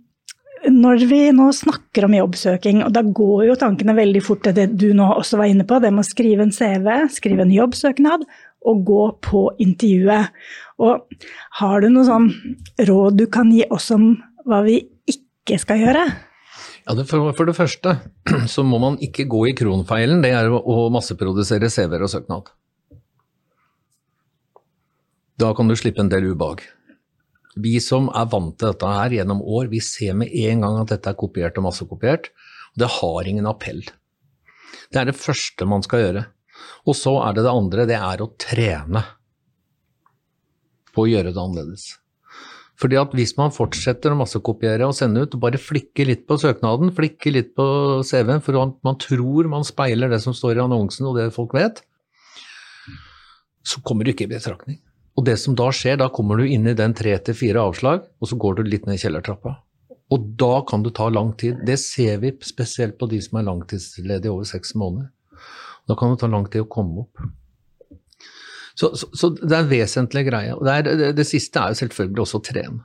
når 0.69 1.05
vi 1.09 1.21
nå 1.33 1.49
snakker 1.57 2.05
om 2.07 2.15
jobbsøking, 2.15 2.83
og 2.85 2.93
da 2.93 3.03
går 3.03 3.47
jo 3.49 3.59
tankene 3.59 3.97
veldig 3.97 4.23
fort 4.25 4.43
til 4.45 4.57
det 4.57 4.69
du 4.77 4.91
nå 4.97 5.07
også 5.15 5.41
var 5.41 5.51
inne 5.51 5.67
på, 5.67 5.79
det 5.81 5.93
med 5.95 6.05
å 6.05 6.11
skrive 6.11 6.45
en 6.45 6.55
CV, 6.55 6.91
skrive 7.13 7.47
en 7.47 7.55
jobbsøknad 7.55 8.27
og 8.69 8.83
gå 8.87 9.05
på 9.25 9.45
intervjuet. 9.63 10.33
Og 10.81 11.23
har 11.61 11.81
du 11.81 11.91
noe 11.93 12.09
sånn 12.09 12.31
råd 12.89 13.21
du 13.21 13.27
kan 13.33 13.53
gi 13.53 13.65
oss 13.73 13.91
om 13.95 14.13
hva 14.49 14.63
vi 14.67 14.81
ikke 15.11 15.61
skal 15.61 15.81
gjøre? 15.83 16.05
Ja, 16.87 16.97
for, 17.05 17.31
for, 17.37 17.47
det 17.47 17.57
første 17.57 17.97
så 18.55 18.65
må 18.67 18.81
man 18.83 18.99
ikke 19.05 19.29
gå 19.31 19.47
i 19.51 19.55
kronfeilen, 19.57 20.25
det 20.25 20.33
er 20.37 20.51
å 20.51 20.89
masseprodusere 20.93 21.71
CV-er 21.73 22.07
og 22.07 22.13
søknad. 22.13 22.51
Da 25.41 25.55
kan 25.57 25.71
du 25.71 25.77
slippe 25.79 26.03
en 26.03 26.13
del 26.13 26.33
ubehag. 26.33 26.65
Vi 27.61 27.79
som 27.83 28.09
er 28.15 28.29
vant 28.31 28.55
til 28.59 28.71
dette 28.71 28.89
her 28.89 29.15
gjennom 29.17 29.41
år, 29.43 29.71
vi 29.73 29.81
ser 29.85 30.17
med 30.19 30.33
en 30.47 30.65
gang 30.65 30.77
at 30.83 30.93
dette 30.93 31.11
er 31.11 31.19
kopiert 31.19 31.57
og 31.59 31.67
massekopiert. 31.69 32.29
Det 32.79 32.89
har 33.01 33.29
ingen 33.29 33.49
appell. 33.51 33.81
Det 34.91 35.01
er 35.01 35.09
det 35.11 35.19
første 35.19 35.67
man 35.69 35.83
skal 35.87 36.05
gjøre. 36.05 36.27
Og 36.89 36.97
så 36.97 37.15
er 37.25 37.37
det 37.37 37.47
det 37.47 37.55
andre, 37.55 37.89
det 37.89 37.99
er 37.99 38.23
å 38.23 38.31
trene 38.41 39.05
på 40.95 41.05
å 41.05 41.11
gjøre 41.11 41.35
det 41.35 41.43
annerledes. 41.43 41.89
Fordi 42.81 42.97
at 42.97 43.13
hvis 43.13 43.35
man 43.37 43.53
fortsetter 43.53 44.15
å 44.15 44.19
massekopiere 44.23 44.87
og 44.89 44.97
sende 44.97 45.27
ut, 45.27 45.35
og 45.37 45.43
bare 45.43 45.61
flikker 45.61 46.09
litt 46.09 46.25
på 46.29 46.39
søknaden, 46.41 46.93
flikker 46.97 47.35
litt 47.35 47.53
på 47.59 47.65
CV-en, 48.09 48.41
for 48.45 48.57
man 48.87 49.01
tror 49.01 49.51
man 49.53 49.67
speiler 49.69 50.13
det 50.13 50.23
som 50.25 50.37
står 50.37 50.57
i 50.57 50.65
annonsen 50.65 51.11
og 51.11 51.19
det 51.21 51.29
folk 51.37 51.53
vet, 51.59 51.83
så 53.61 53.83
kommer 53.85 54.09
du 54.09 54.15
ikke 54.15 54.25
i 54.25 54.33
betraktning. 54.33 54.81
Og 55.19 55.27
det 55.27 55.37
som 55.43 55.57
da 55.59 55.69
skjer, 55.75 55.99
da 56.01 56.09
kommer 56.09 56.41
du 56.41 56.49
inn 56.49 56.65
i 56.71 56.77
den 56.77 56.95
tre 56.97 57.13
til 57.21 57.37
fire 57.37 57.67
avslag, 57.69 58.07
og 58.17 58.31
så 58.31 58.39
går 58.41 58.61
du 58.61 58.71
litt 58.71 58.89
ned 58.89 59.03
kjellertrappa. 59.03 59.59
Og 60.11 60.31
da 60.41 60.55
kan 60.67 60.83
det 60.83 60.95
ta 60.97 61.11
lang 61.13 61.35
tid. 61.39 61.61
Det 61.67 61.77
ser 61.79 62.17
vi 62.25 62.33
spesielt 62.43 62.97
på 62.99 63.07
de 63.11 63.21
som 63.23 63.39
er 63.39 63.47
langtidsledige 63.47 64.33
over 64.33 64.49
seks 64.49 64.73
måneder. 64.75 65.11
Da 65.91 65.97
kan 65.99 66.15
det 66.15 66.23
ta 66.23 66.31
lang 66.31 66.47
tid 66.47 66.63
å 66.63 66.71
komme 66.71 67.03
opp. 67.03 67.23
Så, 68.79 68.93
så, 68.97 69.09
så 69.13 69.29
det 69.35 69.51
er 69.51 69.65
en 69.65 69.71
vesentlig 69.71 70.23
greie. 70.29 70.55
Det, 70.55 70.73
er, 70.73 70.87
det, 70.87 71.09
det, 71.19 71.27
siste 71.29 71.61
er 71.61 71.73
jo 71.73 71.81
selvfølgelig 71.83 72.23
også 72.23 72.39
å 72.39 72.45
trene. 72.47 72.85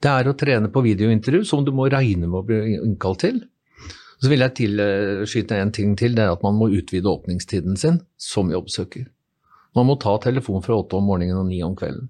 Det 0.00 0.12
er 0.12 0.30
å 0.30 0.36
trene 0.38 0.70
på 0.72 0.82
videointervju, 0.86 1.42
som 1.44 1.66
du 1.66 1.74
må 1.76 1.90
regne 1.92 2.30
med 2.30 2.38
å 2.38 2.46
bli 2.46 2.76
innkalt 2.78 3.24
til. 3.26 3.42
Så 4.20 4.30
vil 4.30 4.44
jeg 4.44 4.56
tilskyte 4.56 5.58
en 5.58 5.72
ting 5.74 5.92
til, 5.98 6.14
det 6.16 6.24
er 6.24 6.32
at 6.32 6.44
man 6.44 6.56
må 6.56 6.70
utvide 6.72 7.10
åpningstiden 7.10 7.76
sin 7.80 7.98
som 8.20 8.52
jobbsøker. 8.52 9.08
Man 9.76 9.88
må 9.90 9.98
ta 10.00 10.14
telefon 10.22 10.64
fra 10.64 10.78
åtte 10.80 10.98
om 10.98 11.06
morgenen 11.10 11.42
og 11.42 11.50
ni 11.50 11.60
om 11.66 11.76
kvelden. 11.76 12.08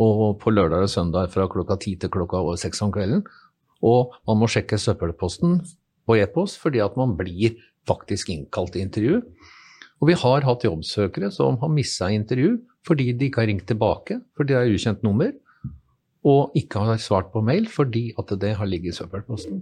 Og 0.00 0.38
på 0.40 0.52
lørdag 0.52 0.86
og 0.86 0.92
søndag 0.92 1.32
fra 1.32 1.48
klokka 1.50 1.78
ti 1.80 1.94
til 2.00 2.12
klokka 2.12 2.42
seks 2.60 2.82
om 2.84 2.92
kvelden. 2.94 3.24
Og 3.84 4.12
man 4.28 4.40
må 4.40 4.48
sjekke 4.50 4.78
søppelposten 4.80 5.60
på 6.08 6.16
e-post 6.20 6.60
fordi 6.60 6.82
at 6.84 6.96
man 7.00 7.16
blir 7.18 7.56
faktisk 7.88 8.32
innkalt 8.32 8.74
til 8.74 8.84
intervju. 8.86 9.20
Og 10.00 10.08
vi 10.08 10.16
har 10.16 10.46
hatt 10.46 10.64
jobbsøkere 10.64 11.30
som 11.34 11.58
har 11.60 11.72
missa 11.72 12.10
intervju 12.12 12.58
fordi 12.88 13.10
de 13.12 13.28
ikke 13.28 13.42
har 13.42 13.50
ringt 13.50 13.66
tilbake, 13.68 14.22
fordi 14.36 14.54
det 14.54 14.56
er 14.56 14.70
ukjent 14.72 15.02
nummer, 15.04 15.34
og 16.24 16.54
ikke 16.56 16.80
har 16.80 17.00
svart 17.02 17.28
på 17.32 17.42
mail 17.44 17.66
fordi 17.68 18.06
at 18.18 18.32
det 18.40 18.54
har 18.56 18.68
ligget 18.68 18.94
i 18.94 18.96
søppelposten. 18.96 19.60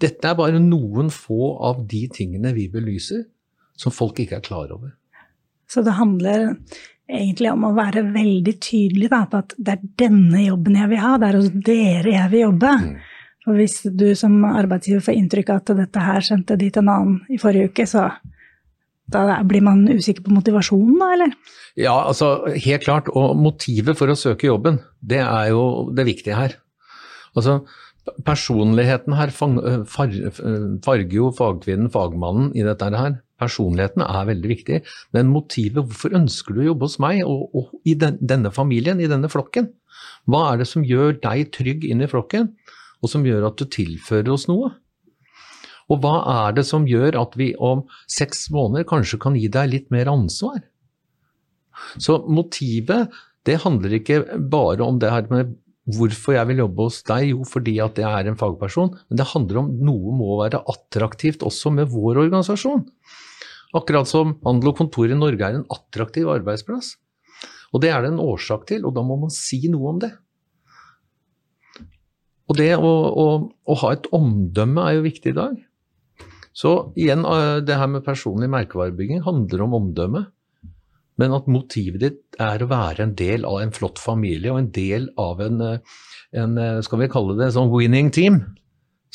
Dette 0.00 0.28
er 0.28 0.36
bare 0.36 0.60
noen 0.60 1.10
få 1.12 1.56
av 1.64 1.82
de 1.88 2.06
tingene 2.12 2.52
vi 2.56 2.70
belyser 2.72 3.26
som 3.76 3.92
folk 3.92 4.20
ikke 4.20 4.38
er 4.40 4.44
klar 4.44 4.72
over. 4.72 4.94
Så 5.68 5.82
det 5.84 5.96
handler 5.98 6.54
egentlig 7.06 7.50
om 7.52 7.64
å 7.68 7.74
være 7.76 8.04
veldig 8.14 8.54
tydelig 8.62 9.10
da, 9.12 9.24
på 9.30 9.40
at 9.42 9.54
det 9.56 9.76
er 9.76 9.84
denne 10.04 10.42
jobben 10.46 10.78
jeg 10.78 10.90
vil 10.92 11.02
ha, 11.02 11.12
det 11.20 11.28
er 11.28 11.38
hos 11.40 11.52
dere 11.68 12.14
jeg 12.14 12.32
vil 12.32 12.44
jobbe. 12.46 12.72
Mm. 12.82 12.96
For 13.46 13.54
hvis 13.54 13.78
du 13.94 14.08
som 14.18 14.40
arbeidsgiver 14.48 15.04
får 15.06 15.20
inntrykk 15.20 15.52
av 15.54 15.60
at 15.62 15.76
dette 15.78 16.02
her 16.02 16.24
sendte 16.26 16.56
til 16.58 16.80
en 16.82 16.90
annen 16.90 17.18
i 17.30 17.38
forrige 17.38 17.70
uke, 17.70 17.86
så 17.86 18.08
da 19.12 19.38
blir 19.46 19.62
man 19.62 19.84
usikker 19.86 20.24
på 20.26 20.34
motivasjonen, 20.34 20.96
da, 20.98 21.10
eller? 21.14 21.34
Ja, 21.78 21.94
altså 22.08 22.48
helt 22.50 22.82
klart. 22.82 23.10
Og 23.14 23.36
motivet 23.38 23.98
for 23.98 24.10
å 24.10 24.18
søke 24.18 24.48
jobben, 24.48 24.80
det 24.98 25.22
er 25.22 25.52
jo 25.52 25.92
det 25.94 26.08
viktige 26.08 26.38
her. 26.38 26.56
Altså, 27.38 27.60
personligheten 28.26 29.14
her 29.18 29.30
farger 29.30 31.14
jo 31.14 31.30
fagkvinnen, 31.38 31.92
fagmannen, 31.94 32.50
i 32.58 32.66
dette 32.66 32.90
her. 32.90 33.20
Personligheten 33.38 34.02
er 34.02 34.28
veldig 34.30 34.50
viktig, 34.50 34.80
men 35.14 35.30
motivet 35.30 35.84
hvorfor 35.84 36.14
ønsker 36.16 36.56
du 36.56 36.62
å 36.62 36.70
jobbe 36.70 36.88
hos 36.88 36.98
meg 37.02 37.20
og, 37.28 37.50
og, 37.52 37.74
i 37.84 37.92
den, 38.00 38.16
denne 38.18 38.50
familien, 38.54 38.98
i 38.98 39.10
denne 39.10 39.30
flokken? 39.30 39.68
Hva 40.26 40.48
er 40.50 40.62
det 40.62 40.70
som 40.70 40.86
gjør 40.86 41.18
deg 41.22 41.52
trygg 41.54 41.84
inn 41.86 42.02
i 42.02 42.08
flokken, 42.10 42.54
og 43.02 43.12
som 43.12 43.26
gjør 43.26 43.48
at 43.50 43.60
du 43.60 43.66
tilfører 43.70 44.32
oss 44.32 44.46
noe? 44.50 44.72
Og 45.92 46.00
hva 46.02 46.16
er 46.32 46.56
det 46.56 46.64
som 46.66 46.86
gjør 46.88 47.18
at 47.20 47.36
vi 47.38 47.52
om 47.62 47.84
seks 48.10 48.48
måneder 48.54 48.88
kanskje 48.88 49.20
kan 49.22 49.36
gi 49.38 49.46
deg 49.52 49.70
litt 49.70 49.92
mer 49.94 50.10
ansvar? 50.10 50.64
Så 52.02 52.18
motivet, 52.26 53.12
det 53.46 53.60
handler 53.62 53.98
ikke 53.98 54.24
bare 54.50 54.82
om 54.86 54.98
det 55.02 55.12
her 55.12 55.28
med 55.30 55.54
hvorfor 55.94 56.34
jeg 56.34 56.48
vil 56.50 56.64
jobbe 56.64 56.88
hos 56.88 56.98
deg, 57.06 57.28
jo 57.30 57.46
fordi 57.46 57.76
at 57.84 57.98
jeg 58.00 58.10
er 58.10 58.26
en 58.26 58.38
fagperson, 58.38 58.90
men 59.06 59.20
det 59.20 59.28
handler 59.30 59.60
om 59.62 59.70
noe 59.86 60.14
må 60.18 60.40
være 60.40 60.64
attraktivt 60.72 61.46
også 61.46 61.70
med 61.76 61.92
vår 61.92 62.24
organisasjon. 62.24 62.82
Akkurat 63.76 64.10
som 64.10 64.34
handel 64.46 64.72
og 64.72 64.80
kontor 64.80 65.10
i 65.10 65.18
Norge 65.18 65.46
er 65.46 65.60
en 65.60 65.68
attraktiv 65.70 66.30
arbeidsplass. 66.32 66.96
Og 67.74 67.82
det 67.82 67.92
er 67.92 68.02
det 68.02 68.14
en 68.14 68.22
årsak 68.22 68.66
til, 68.70 68.86
og 68.88 68.94
da 68.96 69.04
må 69.06 69.18
man 69.20 69.32
si 69.34 69.60
noe 69.70 69.92
om 69.92 70.02
det. 70.02 70.10
Og 72.46 72.58
det 72.60 72.72
å, 72.78 72.90
å, 73.10 73.26
å 73.66 73.78
ha 73.82 73.92
et 73.94 74.06
omdømme 74.14 74.84
er 74.86 74.98
jo 74.98 75.06
viktig 75.06 75.32
i 75.32 75.38
dag. 75.38 75.56
Så 76.56 76.72
igjen, 76.96 77.26
eh, 77.28 77.58
det 77.66 77.76
her 77.76 77.90
med 77.90 78.06
personlig 78.06 78.48
merkevarebygging 78.52 79.24
handler 79.26 79.64
om 79.66 79.76
omdømme. 79.80 80.26
Men 81.20 81.32
at 81.32 81.48
motivet 81.48 82.02
ditt 82.02 82.38
er 82.40 82.62
å 82.62 82.68
være 82.70 83.06
en 83.06 83.16
del 83.16 83.46
av 83.48 83.62
en 83.62 83.72
flott 83.72 84.00
familie 84.00 84.52
og 84.52 84.60
en 84.60 84.70
del 84.72 85.08
av 85.20 85.40
en, 85.44 85.60
eh, 85.64 85.98
en 86.36 86.56
eh, 86.60 86.80
skal 86.84 87.02
vi 87.02 87.10
kalle 87.12 87.36
det, 87.40 87.50
sånn 87.56 87.72
winning 87.72 88.12
team 88.12 88.42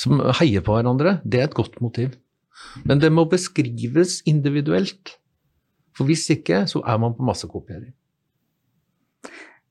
som 0.02 0.22
heier 0.40 0.64
på 0.66 0.76
hverandre, 0.76 1.20
det 1.24 1.40
er 1.40 1.50
et 1.50 1.58
godt 1.58 1.80
motiv. 1.84 2.16
Men 2.88 3.02
det 3.02 3.12
må 3.14 3.26
beskrives 3.30 4.22
individuelt. 4.30 5.16
For 5.98 6.08
hvis 6.08 6.28
ikke, 6.34 6.64
så 6.72 6.82
er 6.88 7.00
man 7.02 7.16
på 7.18 7.26
massekopiering. 7.28 7.92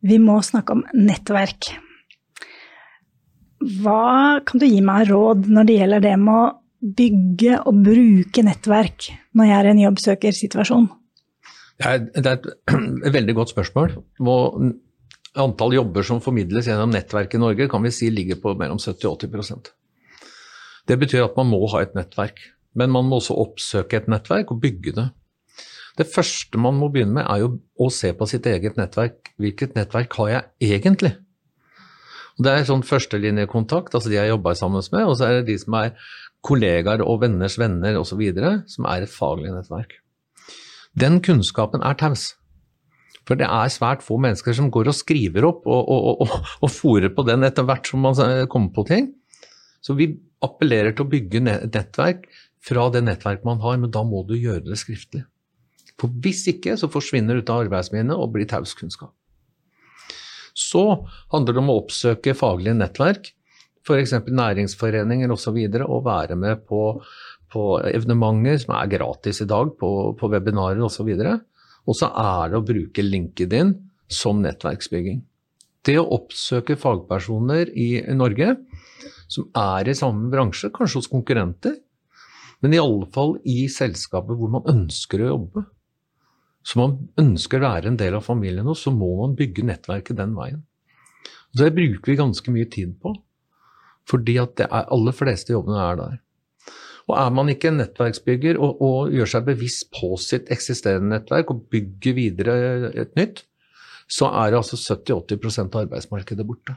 Vi 0.04 0.18
må 0.22 0.38
snakke 0.44 0.76
om 0.76 0.84
nettverk. 0.96 1.72
Hva 3.60 4.40
kan 4.46 4.60
du 4.60 4.66
gi 4.66 4.80
meg 4.84 5.10
råd 5.10 5.48
når 5.52 5.68
det 5.68 5.76
gjelder 5.76 6.04
det 6.04 6.14
med 6.20 6.36
å 6.36 6.44
bygge 6.80 7.58
og 7.68 7.82
bruke 7.84 8.44
nettverk 8.44 9.10
når 9.36 9.50
jeg 9.50 9.56
er 9.56 9.66
i 9.66 9.72
en 9.74 9.82
jobbsøkersituasjon? 9.82 10.86
Det 11.80 11.88
er, 11.88 12.06
det 12.12 12.30
er 12.30 12.38
et 12.38 13.12
veldig 13.18 13.36
godt 13.36 13.52
spørsmål. 13.52 13.98
Og 14.24 14.72
antall 15.40 15.76
jobber 15.76 16.06
som 16.06 16.22
formidles 16.24 16.68
gjennom 16.68 16.92
nettverk 16.92 17.36
i 17.36 17.42
Norge, 17.42 17.68
kan 17.72 17.84
vi 17.84 17.92
si 17.94 18.10
ligger 18.12 18.40
på 18.40 18.56
mellom 18.58 18.80
70-80% 18.80 19.70
Det 20.88 20.98
betyr 21.00 21.28
at 21.28 21.36
man 21.38 21.52
må 21.52 21.62
ha 21.72 21.84
et 21.84 21.96
nettverk. 21.96 22.40
Men 22.78 22.92
man 22.94 23.08
må 23.08 23.18
også 23.18 23.36
oppsøke 23.42 23.98
et 23.98 24.08
nettverk 24.10 24.52
og 24.54 24.60
bygge 24.62 24.94
det. 24.96 25.08
Det 25.98 26.06
første 26.08 26.58
man 26.58 26.76
må 26.78 26.88
begynne 26.88 27.18
med, 27.18 27.26
er 27.26 27.42
jo 27.42 27.56
å 27.82 27.90
se 27.92 28.12
på 28.16 28.28
sitt 28.30 28.46
eget 28.46 28.78
nettverk. 28.78 29.34
Hvilket 29.42 29.74
nettverk 29.76 30.14
har 30.20 30.30
jeg 30.30 30.76
egentlig? 30.78 31.16
Det 32.40 32.52
er 32.52 32.66
sånn 32.68 32.84
førstelinjekontakt, 32.86 33.94
altså 33.94 34.08
de 34.08 34.16
jeg 34.16 34.32
jobber 34.32 34.56
sammen 34.56 34.84
med, 34.92 35.04
og 35.04 35.16
så 35.18 35.26
er 35.26 35.40
det 35.40 35.50
de 35.50 35.56
som 35.60 35.76
er 35.76 35.92
kollegaer 36.46 37.02
og 37.04 37.20
venners 37.24 37.58
venner 37.60 37.98
osv., 38.00 38.22
som 38.70 38.88
er 38.88 39.04
et 39.04 39.12
faglig 39.12 39.52
nettverk. 39.52 39.98
Den 40.98 41.20
kunnskapen 41.24 41.84
er 41.84 41.98
taus. 42.00 42.30
For 43.28 43.38
det 43.38 43.46
er 43.46 43.70
svært 43.70 44.02
få 44.02 44.16
mennesker 44.18 44.56
som 44.56 44.70
går 44.72 44.88
og 44.90 44.96
skriver 44.96 45.44
opp 45.46 45.68
og, 45.68 45.90
og, 45.92 46.24
og, 46.24 46.48
og 46.64 46.72
fòrer 46.72 47.12
på 47.14 47.26
den 47.28 47.44
etter 47.46 47.66
hvert 47.68 47.86
som 47.86 48.02
man 48.02 48.16
kommer 48.50 48.72
på 48.74 48.86
ting. 48.88 49.12
Så 49.84 49.94
vi 49.98 50.08
appellerer 50.42 50.96
til 50.96 51.04
å 51.04 51.12
bygge 51.12 51.44
nettverk 51.44 52.24
fra 52.64 52.88
det 52.92 53.04
nettverket 53.04 53.46
man 53.46 53.60
har, 53.62 53.78
men 53.80 53.92
da 53.92 54.02
må 54.04 54.24
du 54.26 54.34
gjøre 54.36 54.64
det 54.66 54.80
skriftlig. 54.80 55.22
For 56.00 56.12
hvis 56.24 56.46
ikke, 56.48 56.76
så 56.80 56.88
forsvinner 56.92 57.36
det 57.36 57.44
ut 57.44 57.52
av 57.52 57.66
arbeidsminnet 57.66 58.16
og 58.16 58.32
blir 58.34 58.48
tauskunnskap. 58.48 59.12
Så 60.60 60.84
handler 61.32 61.56
det 61.56 61.62
om 61.62 61.72
å 61.72 61.78
oppsøke 61.80 62.36
faglige 62.36 62.76
nettverk, 62.76 63.32
f.eks. 63.86 64.12
næringsforeninger 64.28 65.32
osv., 65.32 65.56
og, 65.56 65.78
så 65.78 65.86
og 65.88 66.04
være 66.06 66.36
med 66.38 66.66
på, 66.68 66.82
på, 67.52 67.64
evenementer 67.88 68.60
som 68.60 68.76
er 68.76 68.92
gratis 68.92 69.40
i 69.40 69.48
dag, 69.48 69.72
på, 69.80 69.90
på 70.20 70.32
webinarer 70.32 70.82
osv. 70.84 71.08
Og 71.88 71.96
så 71.96 72.10
er 72.12 72.52
det 72.52 72.60
å 72.60 72.66
bruke 72.66 73.04
LinkedIn 73.06 73.74
som 74.10 74.42
nettverksbygging. 74.44 75.22
Det 75.86 75.96
å 75.96 76.08
oppsøke 76.18 76.76
fagpersoner 76.76 77.70
i 77.72 78.02
Norge 78.12 78.52
som 79.30 79.46
er 79.56 79.88
i 79.88 79.96
samme 79.96 80.28
bransje, 80.32 80.68
kanskje 80.74 81.00
hos 81.00 81.10
konkurrenter, 81.10 81.78
men 82.60 82.74
i 82.76 82.80
alle 82.82 83.06
fall 83.14 83.38
i 83.48 83.64
selskaper 83.72 84.36
hvor 84.36 84.50
man 84.52 84.66
ønsker 84.68 85.22
å 85.24 85.30
jobbe. 85.30 85.64
Så 86.66 86.80
man 86.80 86.96
ønsker 87.20 87.60
å 87.60 87.70
være 87.70 87.90
en 87.90 87.98
del 88.00 88.16
av 88.18 88.26
familien 88.26 88.68
og 88.68 88.76
så 88.78 88.92
må 88.92 89.10
man 89.22 89.36
bygge 89.38 89.64
nettverket 89.66 90.18
den 90.18 90.34
veien. 90.36 90.64
Det 91.56 91.72
bruker 91.74 92.12
vi 92.12 92.18
ganske 92.18 92.52
mye 92.54 92.68
tid 92.70 92.94
på, 93.02 93.14
fordi 94.08 94.36
at 94.42 94.56
det 94.60 94.68
er, 94.68 94.90
aller 94.92 95.16
fleste 95.16 95.54
jobbene 95.54 95.80
er 95.82 95.96
der. 95.98 96.18
Og 97.10 97.16
er 97.18 97.30
man 97.34 97.50
ikke 97.50 97.72
en 97.72 97.80
nettverksbygger 97.80 98.60
og, 98.62 98.82
og 98.86 99.14
gjør 99.14 99.32
seg 99.32 99.48
bevisst 99.48 99.88
på 99.96 100.12
sitt 100.20 100.50
eksisterende 100.54 101.16
nettverk 101.16 101.50
og 101.50 101.64
bygger 101.72 102.14
videre 102.14 102.54
et 102.92 103.16
nytt, 103.18 103.42
så 104.10 104.28
er 104.42 104.52
det 104.52 104.60
altså 104.60 104.78
70-80% 104.78 105.74
av 105.74 105.84
arbeidsmarkedet 105.86 106.46
borte. 106.46 106.76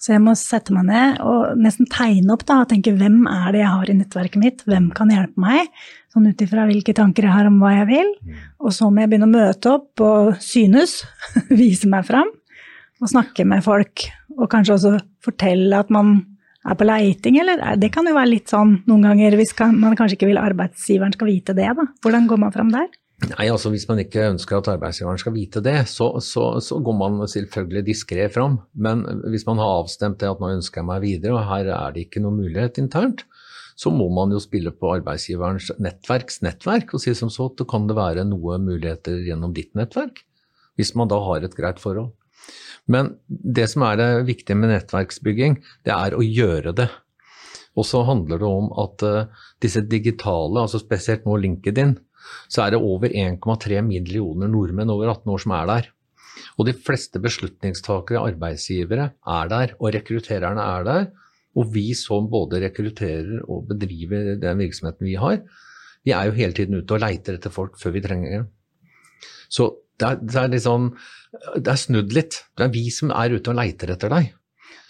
Så 0.00 0.14
jeg 0.14 0.22
må 0.24 0.32
sette 0.38 0.72
meg 0.72 0.86
ned 0.88 1.18
og 1.20 1.58
nesten 1.60 1.88
tegne 1.92 2.32
opp 2.32 2.46
da, 2.48 2.62
og 2.62 2.70
tenke 2.70 2.94
hvem 2.96 3.26
er 3.28 3.50
det 3.52 3.60
jeg 3.60 3.72
har 3.74 3.90
i 3.92 3.96
nettverket 3.98 4.40
mitt, 4.40 4.62
hvem 4.64 4.88
kan 4.96 5.12
hjelpe 5.12 5.42
meg, 5.44 5.68
sånn 6.08 6.30
ut 6.30 6.40
ifra 6.40 6.64
hvilke 6.70 6.94
tanker 6.96 7.26
jeg 7.28 7.34
har 7.34 7.48
om 7.50 7.58
hva 7.60 7.74
jeg 7.74 7.88
vil. 7.90 8.14
Mm. 8.24 8.38
Og 8.64 8.72
så 8.72 8.88
må 8.88 9.02
jeg 9.02 9.12
begynne 9.12 9.28
å 9.28 9.34
møte 9.34 9.74
opp 9.74 10.04
og 10.06 10.32
synes, 10.40 11.02
vise 11.60 11.90
meg 11.92 12.08
fram, 12.08 12.32
og 13.00 13.12
snakke 13.12 13.44
med 13.48 13.64
folk. 13.66 14.06
Og 14.38 14.48
kanskje 14.48 14.78
også 14.78 14.94
fortelle 15.24 15.84
at 15.84 15.92
man 15.92 16.16
er 16.64 16.76
på 16.76 16.88
leiting, 16.88 17.36
eller 17.40 17.60
det 17.80 17.92
kan 17.92 18.08
jo 18.08 18.16
være 18.16 18.32
litt 18.34 18.52
sånn 18.52 18.78
noen 18.88 19.04
ganger 19.04 19.36
hvis 19.36 19.52
man 19.72 19.96
kanskje 19.96 20.16
ikke 20.16 20.28
vil 20.32 20.40
arbeidsgiveren 20.40 21.12
skal 21.16 21.28
vite 21.28 21.56
det, 21.56 21.68
da. 21.76 21.86
Hvordan 22.04 22.28
går 22.28 22.40
man 22.40 22.56
fram 22.56 22.72
der? 22.72 22.88
Nei, 23.20 23.50
altså 23.52 23.68
Hvis 23.72 23.84
man 23.88 24.00
ikke 24.00 24.30
ønsker 24.30 24.56
at 24.58 24.68
arbeidsgiveren 24.72 25.20
skal 25.20 25.34
vite 25.34 25.60
det, 25.64 25.76
så, 25.92 26.14
så, 26.24 26.54
så 26.64 26.78
går 26.80 26.96
man 26.96 27.18
selvfølgelig 27.28 27.82
diskré 27.90 28.28
fram. 28.32 28.56
Men 28.72 29.04
hvis 29.28 29.44
man 29.48 29.60
har 29.60 29.80
avstemt 29.82 30.22
det 30.22 30.30
at 30.30 30.40
nå 30.40 30.54
ønsker 30.54 30.80
jeg 30.80 30.88
meg 30.88 31.02
videre, 31.04 31.34
og 31.36 31.50
her 31.50 31.68
er 31.74 31.92
det 31.92 32.06
ikke 32.06 32.22
noen 32.24 32.40
mulighet 32.40 32.80
internt, 32.80 33.26
så 33.80 33.92
må 33.92 34.08
man 34.12 34.32
jo 34.32 34.40
spille 34.40 34.72
på 34.76 34.94
arbeidsgiverens 34.96 35.70
nettverks 35.80 36.40
nettverk 36.44 36.94
og 36.96 37.04
si 37.04 37.14
som 37.16 37.30
så 37.32 37.48
at 37.48 37.60
det 37.60 37.68
kan 37.68 37.86
det 37.88 37.96
være 37.96 38.26
noe 38.28 38.58
muligheter 38.60 39.20
gjennom 39.24 39.54
ditt 39.56 39.72
nettverk. 39.78 40.24
Hvis 40.80 40.94
man 40.96 41.12
da 41.12 41.20
har 41.20 41.44
et 41.44 41.56
greit 41.56 41.80
forhold. 41.80 42.12
Men 42.90 43.14
det 43.28 43.68
som 43.72 43.84
er 43.84 44.00
det 44.00 44.10
viktige 44.28 44.56
med 44.56 44.72
nettverksbygging, 44.72 45.60
det 45.84 45.92
er 45.92 46.16
å 46.16 46.24
gjøre 46.24 46.72
det. 46.76 46.88
Og 47.78 47.86
så 47.86 48.02
handler 48.04 48.40
det 48.40 48.48
om 48.48 48.70
at 48.82 49.04
uh, 49.06 49.42
disse 49.62 49.82
digitale, 49.86 50.64
altså 50.64 50.80
spesielt 50.82 51.28
nå 51.28 51.36
LinkedIn, 51.38 51.94
så 52.48 52.64
er 52.64 52.74
det 52.74 52.82
over 52.82 53.12
1,3 53.12 53.80
millioner 53.86 54.50
nordmenn 54.50 54.92
over 54.92 55.12
18 55.14 55.32
år 55.34 55.42
som 55.44 55.56
er 55.56 55.70
der. 55.70 55.88
Og 56.58 56.68
de 56.68 56.74
fleste 56.76 57.20
beslutningstakere, 57.22 58.22
arbeidsgivere, 58.30 59.10
er 59.38 59.50
der, 59.50 59.74
og 59.78 59.94
rekruttererne 59.94 60.64
er 60.76 60.86
der. 60.86 61.10
Og 61.58 61.72
vi 61.74 61.90
som 61.98 62.28
både 62.30 62.60
rekrutterer 62.62 63.42
og 63.50 63.66
bedriver 63.68 64.36
den 64.40 64.62
virksomheten 64.62 65.08
vi 65.08 65.16
har, 65.18 65.40
vi 66.06 66.14
er 66.16 66.28
jo 66.28 66.36
hele 66.36 66.56
tiden 66.56 66.78
ute 66.80 66.96
og 66.96 67.02
leiter 67.02 67.36
etter 67.36 67.52
folk 67.52 67.78
før 67.80 67.96
vi 67.96 68.02
trenger 68.04 68.36
dem. 68.36 68.46
Så 69.50 69.72
det 70.00 70.08
er, 70.08 70.20
det 70.22 70.36
er, 70.40 70.52
liksom, 70.54 70.92
det 71.58 71.72
er 71.72 71.80
snudd 71.80 72.14
litt. 72.16 72.38
Det 72.56 72.66
er 72.66 72.72
vi 72.72 72.86
som 72.94 73.12
er 73.12 73.34
ute 73.34 73.52
og 73.52 73.58
leiter 73.58 73.92
etter 73.92 74.12
deg. 74.12 74.30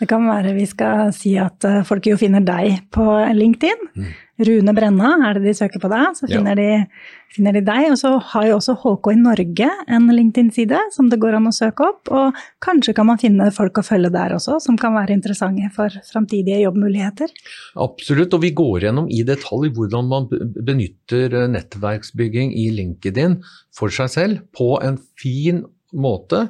Det 0.00 0.08
kan 0.08 0.24
være 0.24 0.54
vi 0.56 0.64
skal 0.68 1.12
si 1.12 1.34
at 1.40 1.64
eh, 1.68 1.82
folk 1.84 2.06
jo 2.08 2.16
finner 2.20 2.40
deg 2.44 2.86
på 2.94 3.04
LinkedIn. 3.36 3.88
Mm. 4.00 4.10
Rune 4.48 4.72
Brenna 4.72 5.10
er 5.28 5.36
det 5.36 5.50
de 5.50 5.52
søker 5.58 5.82
på 5.82 5.90
deg, 5.92 6.14
så 6.16 6.24
finner, 6.30 6.56
ja. 6.56 6.78
de, 6.86 7.10
finner, 7.34 7.58
de, 7.58 7.60
deg. 7.66 7.90
Og 7.92 7.98
så 8.00 8.14
har 8.30 8.46
jo 8.48 8.56
også 8.56 8.76
HK 8.80 9.10
i 9.12 9.18
Norge 9.20 9.68
en 9.92 10.06
LinkedIn-side 10.08 10.80
som 10.94 11.10
det 11.12 11.20
går 11.20 11.36
an 11.36 11.50
å 11.50 11.52
søke 11.52 11.84
opp. 11.90 12.08
Og 12.08 12.40
kanskje 12.64 12.94
kan 12.96 13.10
man 13.10 13.20
finne 13.20 13.50
folk 13.52 13.82
å 13.82 13.84
følge 13.84 14.12
der 14.14 14.32
også, 14.38 14.56
som 14.64 14.80
kan 14.80 14.96
være 14.96 15.18
interessante 15.18 15.68
for 15.76 15.92
framtidige 16.08 16.62
jobbmuligheter. 16.62 17.36
Absolutt, 17.84 18.32
og 18.38 18.44
vi 18.46 18.54
går 18.56 18.88
gjennom 18.88 19.12
i 19.12 19.20
detalj 19.28 19.74
hvordan 19.76 20.08
man 20.08 20.32
benytter 20.56 21.42
eh, 21.42 21.48
nettverksbygging 21.58 22.56
i 22.56 22.70
LinkedIn 22.80 23.42
for 23.76 23.92
seg 23.92 24.12
selv 24.16 24.44
på 24.56 24.78
en 24.80 24.96
fin 25.20 25.66
måte. 25.92 26.46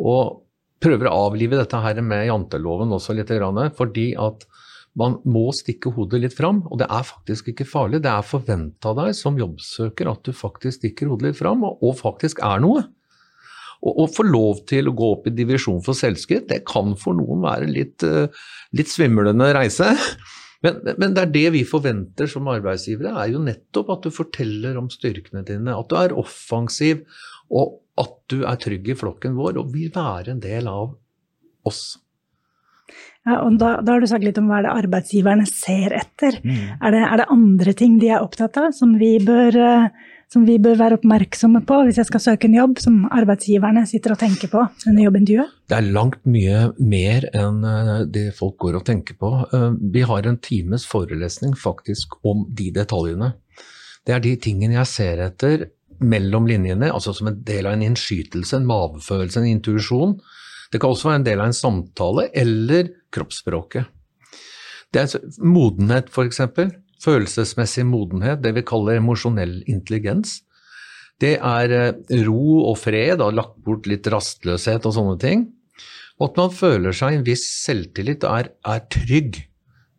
og 0.00 0.40
prøver 0.80 1.08
å 1.08 1.26
avlive 1.28 1.58
dette 1.60 1.80
her 1.80 2.00
med 2.04 2.26
janteloven 2.28 2.92
også 2.96 3.16
litt, 3.16 3.32
fordi 3.76 4.12
at 4.18 4.46
man 4.98 5.20
må 5.28 5.50
stikke 5.54 5.92
hodet 5.94 6.18
litt 6.24 6.34
fram, 6.34 6.64
og 6.66 6.80
det 6.80 6.88
er 6.90 7.06
faktisk 7.06 7.52
ikke 7.52 7.68
farlig. 7.68 8.02
Det 8.02 8.10
er 8.10 8.26
forventa 8.26 8.94
deg 8.98 9.12
som 9.14 9.38
jobbsøker 9.38 10.10
at 10.10 10.24
du 10.26 10.34
faktisk 10.34 10.80
stikker 10.80 11.12
hodet 11.12 11.30
litt 11.30 11.38
fram, 11.38 11.62
og, 11.68 11.92
faktisk 12.00 12.42
er 12.46 12.62
noe. 12.64 12.82
Å 13.80 14.04
få 14.12 14.26
lov 14.26 14.64
til 14.68 14.90
å 14.90 14.96
gå 14.96 15.06
opp 15.14 15.30
i 15.30 15.32
divisjon 15.32 15.80
for 15.84 15.96
selvskryt, 15.96 16.50
det 16.50 16.64
kan 16.68 16.92
for 17.00 17.16
noen 17.16 17.46
være 17.46 17.70
litt, 17.70 18.04
uh, 18.04 18.26
litt 18.76 18.90
svimlende 18.92 19.48
reise. 19.56 19.94
Men, 20.60 20.82
men, 20.98 21.14
det 21.16 21.22
er 21.22 21.30
det 21.32 21.46
vi 21.54 21.62
forventer 21.64 22.28
som 22.28 22.50
arbeidsgivere, 22.52 23.14
er 23.22 23.30
jo 23.32 23.40
nettopp 23.40 23.94
at 23.94 24.04
du 24.04 24.12
forteller 24.12 24.76
om 24.76 24.90
styrkene 24.92 25.46
dine, 25.48 25.72
at 25.72 25.88
du 25.88 25.96
er 25.96 26.16
offensiv, 26.20 27.06
og 27.48 27.78
at 28.00 28.14
du 28.32 28.42
er 28.42 28.60
trygg 28.60 28.92
i 28.92 28.98
flokken 28.98 29.36
vår 29.38 29.60
og 29.60 29.74
vil 29.74 29.92
være 29.94 30.34
en 30.34 30.42
del 30.42 30.70
av 30.70 30.94
oss. 31.68 31.98
Ja, 33.28 33.42
og 33.44 33.58
da, 33.60 33.74
da, 33.84 33.94
har 33.94 34.00
du 34.00 34.08
sagt 34.08 34.24
litt 34.24 34.38
om 34.40 34.48
hva 34.48 34.60
er 34.60 34.66
det 34.66 34.76
arbeidsgiverne 34.86 35.44
ser 35.48 35.92
etter. 35.98 36.38
Mm. 36.40 36.62
Er, 36.80 36.94
det, 36.94 37.02
er, 37.04 37.20
det, 37.20 37.26
andre 37.34 37.74
ting 37.76 37.98
de 38.00 38.08
er 38.14 38.24
opptatt 38.24 38.56
av 38.56 38.70
som 38.76 38.94
vi, 38.98 39.12
bør, 39.22 39.58
eh, 39.60 40.14
som 40.32 40.46
vi 40.48 40.56
bør 40.62 40.78
være 40.80 40.96
oppmerksomme 40.98 41.60
på 41.68 41.82
hvis 41.84 42.00
jeg 42.00 42.08
skal 42.08 42.24
søke 42.24 42.48
en 42.48 42.56
jobb, 42.56 42.80
som 42.80 43.02
arbeidsgiverne 43.12 43.84
sitter 43.90 44.16
og 44.16 44.22
tenker 44.22 44.50
på 44.52 44.64
under 44.64 45.04
jobbintervjuet? 45.04 45.52
Det 45.68 45.76
er 45.76 45.92
langt 45.92 46.24
mye 46.24 46.62
mer 46.80 47.28
enn 47.36 47.60
eh, 47.68 47.92
det 48.08 48.24
folk 48.38 48.56
går 48.64 48.80
og 48.80 48.86
tenker 48.88 49.20
på. 49.20 49.34
Eh, 49.52 49.68
vi 49.92 50.06
har 50.08 50.26
en 50.26 50.40
times 50.40 50.88
forelesning 50.88 51.52
faktisk 51.60 52.16
om 52.24 52.46
de 52.48 52.70
detaljene. 52.80 53.34
Det 54.08 54.16
er 54.16 54.24
de 54.24 54.32
tingene 54.40 54.80
jeg 54.80 54.88
ser 54.88 55.20
etter 55.26 55.68
mellom 56.00 56.48
linjene, 56.48 56.90
altså 56.92 57.14
som 57.16 57.30
en 57.30 57.40
del 57.46 57.68
av 57.68 57.76
en 57.76 57.86
innskytelse, 57.90 58.56
en 58.56 58.68
mavefølelse, 58.68 59.40
en 59.40 59.50
intuisjon. 59.50 60.16
Det 60.72 60.80
kan 60.80 60.94
også 60.94 61.10
være 61.10 61.20
en 61.20 61.26
del 61.26 61.42
av 61.42 61.50
en 61.50 61.56
samtale 61.56 62.28
eller 62.36 62.92
kroppsspråket. 63.14 63.88
Det 64.90 65.02
er 65.04 65.34
modenhet, 65.44 66.10
f.eks. 66.10 66.40
Følelsesmessig 67.00 67.86
modenhet, 67.88 68.42
det 68.44 68.52
vi 68.56 68.66
kaller 68.66 68.98
emosjonell 68.98 69.60
intelligens. 69.70 70.40
Det 71.20 71.36
er 71.36 71.76
eh, 71.76 72.24
ro 72.26 72.64
og 72.70 72.78
fred, 72.80 73.20
har 73.20 73.36
lagt 73.36 73.58
bort 73.64 73.88
litt 73.88 74.08
rastløshet 74.10 74.88
og 74.88 74.96
sånne 74.96 75.16
ting. 75.20 75.46
Og 76.20 76.30
at 76.30 76.40
man 76.40 76.52
føler 76.52 76.96
seg 76.96 77.16
en 77.16 77.24
viss 77.24 77.46
selvtillit 77.62 78.24
og 78.28 78.42
er, 78.42 78.50
er 78.68 78.84
trygg 78.92 79.40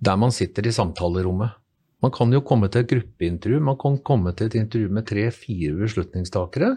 der 0.01 0.17
man 0.17 0.33
sitter 0.33 0.65
i 0.65 0.73
samtalerommet. 0.73 1.60
Man 2.01 2.13
kan 2.13 2.33
jo 2.33 2.41
komme 2.45 2.69
til 2.71 2.81
et 2.81 2.89
gruppeintervju, 2.89 3.59
man 3.61 3.77
kan 3.81 3.99
komme 4.05 4.33
til 4.33 4.49
et 4.49 4.57
intervju 4.57 4.89
med 4.93 5.05
tre-fire 5.09 5.75
beslutningstakere. 5.77 6.71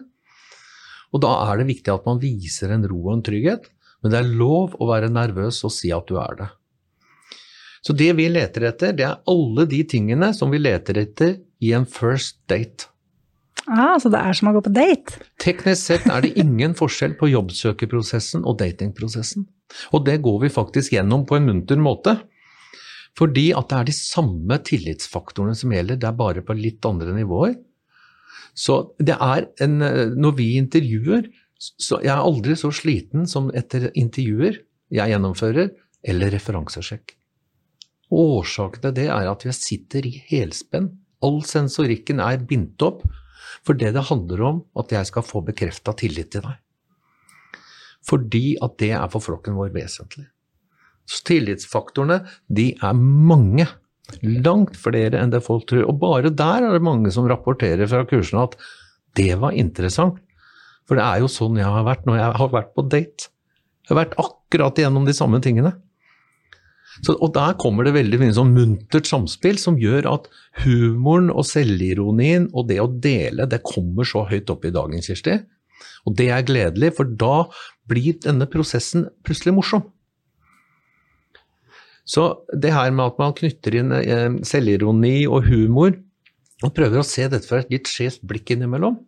Og 1.15 1.23
da 1.25 1.31
er 1.47 1.61
det 1.61 1.71
viktig 1.71 1.93
at 1.95 2.05
man 2.09 2.21
viser 2.21 2.75
en 2.75 2.85
ro 2.91 3.01
og 3.07 3.15
en 3.17 3.25
trygghet, 3.25 3.71
men 4.03 4.13
det 4.13 4.21
er 4.21 4.35
lov 4.37 4.75
å 4.77 4.91
være 4.91 5.13
nervøs 5.13 5.63
og 5.65 5.73
si 5.73 5.93
at 5.95 6.11
du 6.11 6.19
er 6.21 6.41
det. 6.43 6.51
Så 7.85 7.93
det 7.97 8.11
vi 8.17 8.31
leter 8.33 8.69
etter, 8.71 8.93
det 8.97 9.05
er 9.05 9.21
alle 9.29 9.67
de 9.69 9.83
tingene 9.89 10.31
som 10.37 10.53
vi 10.53 10.61
leter 10.61 10.99
etter 11.03 11.39
i 11.65 11.73
en 11.77 11.87
first 11.89 12.41
date. 12.49 12.89
Ah, 13.65 13.97
så 14.01 14.11
det 14.13 14.21
er 14.21 14.37
som 14.37 14.51
å 14.51 14.55
gå 14.57 14.61
på 14.67 14.73
date? 14.77 15.21
Teknisk 15.41 15.89
sett 15.89 16.07
er 16.11 16.25
det 16.25 16.35
ingen 16.41 16.77
forskjell 16.81 17.17
på 17.21 17.31
jobbsøkerprosessen 17.33 18.45
og 18.45 18.59
datingprosessen. 18.61 19.47
Og 19.97 20.05
det 20.05 20.19
går 20.25 20.43
vi 20.45 20.53
faktisk 20.53 20.97
gjennom 20.97 21.25
på 21.29 21.39
en 21.39 21.49
munter 21.49 21.81
måte. 21.81 22.19
Fordi 23.18 23.50
at 23.55 23.70
det 23.70 23.79
er 23.79 23.88
de 23.88 23.94
samme 23.94 24.59
tillitsfaktorene 24.66 25.55
som 25.59 25.72
gjelder, 25.74 26.00
det 26.00 26.09
er 26.09 26.18
bare 26.18 26.42
på 26.42 26.57
litt 26.59 26.85
andre 26.88 27.14
nivåer. 27.14 27.55
Så 28.55 28.94
det 28.98 29.16
er 29.18 29.48
en 29.64 29.79
Når 30.18 30.37
vi 30.38 30.55
intervjuer, 30.59 31.29
så 31.59 32.00
jeg 32.03 32.12
er 32.12 32.22
aldri 32.22 32.57
så 32.59 32.70
sliten 32.74 33.27
som 33.31 33.50
etter 33.55 33.90
intervjuer 33.94 34.61
jeg 34.94 35.11
gjennomfører, 35.11 35.70
eller 36.05 36.35
referansesjekk. 36.35 37.14
Årsaken 38.14 38.83
til 38.83 38.96
det 38.98 39.07
er 39.09 39.31
at 39.31 39.46
vi 39.46 39.55
sitter 39.57 40.07
i 40.07 40.12
helspenn. 40.29 40.90
All 41.24 41.40
sensorikken 41.46 42.20
er 42.20 42.42
bindt 42.44 42.83
opp. 42.85 43.03
For 43.64 43.77
det 43.79 43.94
det 43.96 44.09
handler 44.11 44.42
om, 44.44 44.61
at 44.77 44.92
jeg 44.92 45.09
skal 45.09 45.24
få 45.24 45.40
bekrefta 45.46 45.94
tillit 45.96 46.31
til 46.35 46.44
deg. 46.44 46.61
Fordi 48.05 48.44
at 48.62 48.77
det 48.83 48.92
er 48.92 49.09
for 49.12 49.24
flokken 49.24 49.57
vår 49.57 49.72
vesentlig. 49.72 50.27
Tillitsfaktorene, 51.05 52.23
de 52.49 52.73
er 52.81 52.97
mange. 52.97 53.67
Langt 54.23 54.77
flere 54.77 55.21
enn 55.21 55.33
det 55.33 55.43
folk 55.45 55.67
tror. 55.71 55.87
Og 55.88 56.01
bare 56.01 56.33
der 56.33 56.67
er 56.67 56.77
det 56.77 56.85
mange 56.85 57.12
som 57.14 57.29
rapporterer 57.29 57.88
fra 57.90 58.05
kursene 58.09 58.45
at 58.49 58.59
det 59.19 59.33
var 59.40 59.57
interessant. 59.57 60.21
For 60.88 60.99
det 60.99 61.05
er 61.07 61.23
jo 61.23 61.31
sånn 61.33 61.57
jeg 61.61 61.71
har 61.71 61.87
vært 61.87 62.05
når 62.09 62.21
jeg 62.21 62.37
har 62.40 62.53
vært 62.53 62.75
på 62.77 62.85
date. 62.93 63.31
Jeg 63.85 63.93
har 63.93 64.03
vært 64.03 64.19
akkurat 64.21 64.81
igjennom 64.81 65.09
de 65.09 65.17
samme 65.17 65.40
tingene. 65.45 65.73
Så, 67.03 67.17
og 67.17 67.33
der 67.35 67.57
kommer 67.59 67.87
det 67.87 67.97
veldig 67.97 68.21
mye 68.21 68.35
sånn 68.37 68.53
muntert 68.55 69.09
samspill 69.09 69.59
som 69.59 69.81
gjør 69.81 70.07
at 70.12 70.29
humoren 70.62 71.33
og 71.33 71.47
selvironien 71.49 72.47
og 72.53 72.69
det 72.71 72.79
å 72.83 72.87
dele, 72.87 73.49
det 73.51 73.64
kommer 73.67 74.07
så 74.07 74.23
høyt 74.29 74.53
opp 74.53 74.69
i 74.69 74.73
dagen, 74.75 75.03
Kirsti. 75.03 75.40
Og 76.07 76.14
det 76.19 76.29
er 76.31 76.47
gledelig, 76.47 76.93
for 76.99 77.09
da 77.09 77.49
blir 77.90 78.21
denne 78.23 78.47
prosessen 78.51 79.09
plutselig 79.27 79.57
morsom. 79.57 79.83
Så 82.05 82.27
det 82.53 82.75
her 82.75 82.93
med 82.93 83.12
at 83.12 83.21
man 83.21 83.35
knytter 83.37 83.79
inn 83.81 83.95
eh, 83.97 84.29
selvironi 84.45 85.25
og 85.27 85.49
humor, 85.49 85.97
og 86.64 86.73
prøver 86.77 87.01
å 87.01 87.07
se 87.07 87.27
dette 87.29 87.49
fra 87.49 87.62
et 87.62 87.73
litt 87.73 87.90
skjevt 87.90 88.23
blikk 88.29 88.55
innimellom, 88.55 88.99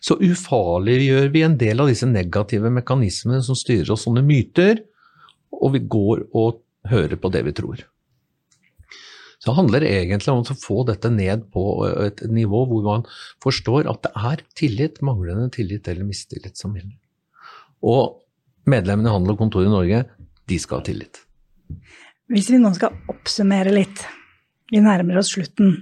så 0.00 0.16
ufarliggjør 0.20 1.28
vi 1.34 1.44
en 1.44 1.56
del 1.60 1.82
av 1.82 1.90
disse 1.90 2.08
negative 2.08 2.70
mekanismene 2.72 3.42
som 3.44 3.58
styrer 3.58 3.92
oss, 3.92 4.06
sånne 4.06 4.24
myter, 4.24 4.82
og 5.60 5.74
vi 5.74 5.82
går 5.92 6.24
og 6.36 6.62
hører 6.90 7.20
på 7.20 7.30
det 7.32 7.44
vi 7.48 7.54
tror. 7.56 7.82
Så 9.40 9.48
det 9.48 9.56
handler 9.56 9.86
egentlig 9.88 10.32
om 10.32 10.42
å 10.44 10.56
få 10.60 10.82
dette 10.88 11.08
ned 11.12 11.46
på 11.52 11.62
et 12.04 12.20
nivå 12.28 12.64
hvor 12.68 12.82
man 12.84 13.06
forstår 13.40 13.88
at 13.88 14.02
det 14.04 14.10
er 14.32 14.42
tillit, 14.58 15.00
manglende 15.04 15.48
tillit 15.54 15.88
eller 15.88 16.04
mistillit 16.04 16.60
som 16.60 16.74
gjelder. 16.76 16.98
Og 17.80 18.20
medlemmene 18.68 19.08
i 19.08 19.14
Handel 19.14 19.34
og 19.34 19.40
Kontor 19.40 19.64
i 19.64 19.72
Norge, 19.72 20.02
de 20.50 20.58
skal 20.60 20.82
ha 20.82 20.88
tillit. 20.90 21.22
Hvis 22.30 22.46
vi 22.52 22.60
nå 22.62 22.70
skal 22.76 22.94
oppsummere 23.10 23.72
litt, 23.74 24.04
vi 24.70 24.78
nærmer 24.78 25.18
oss 25.18 25.32
slutten. 25.34 25.72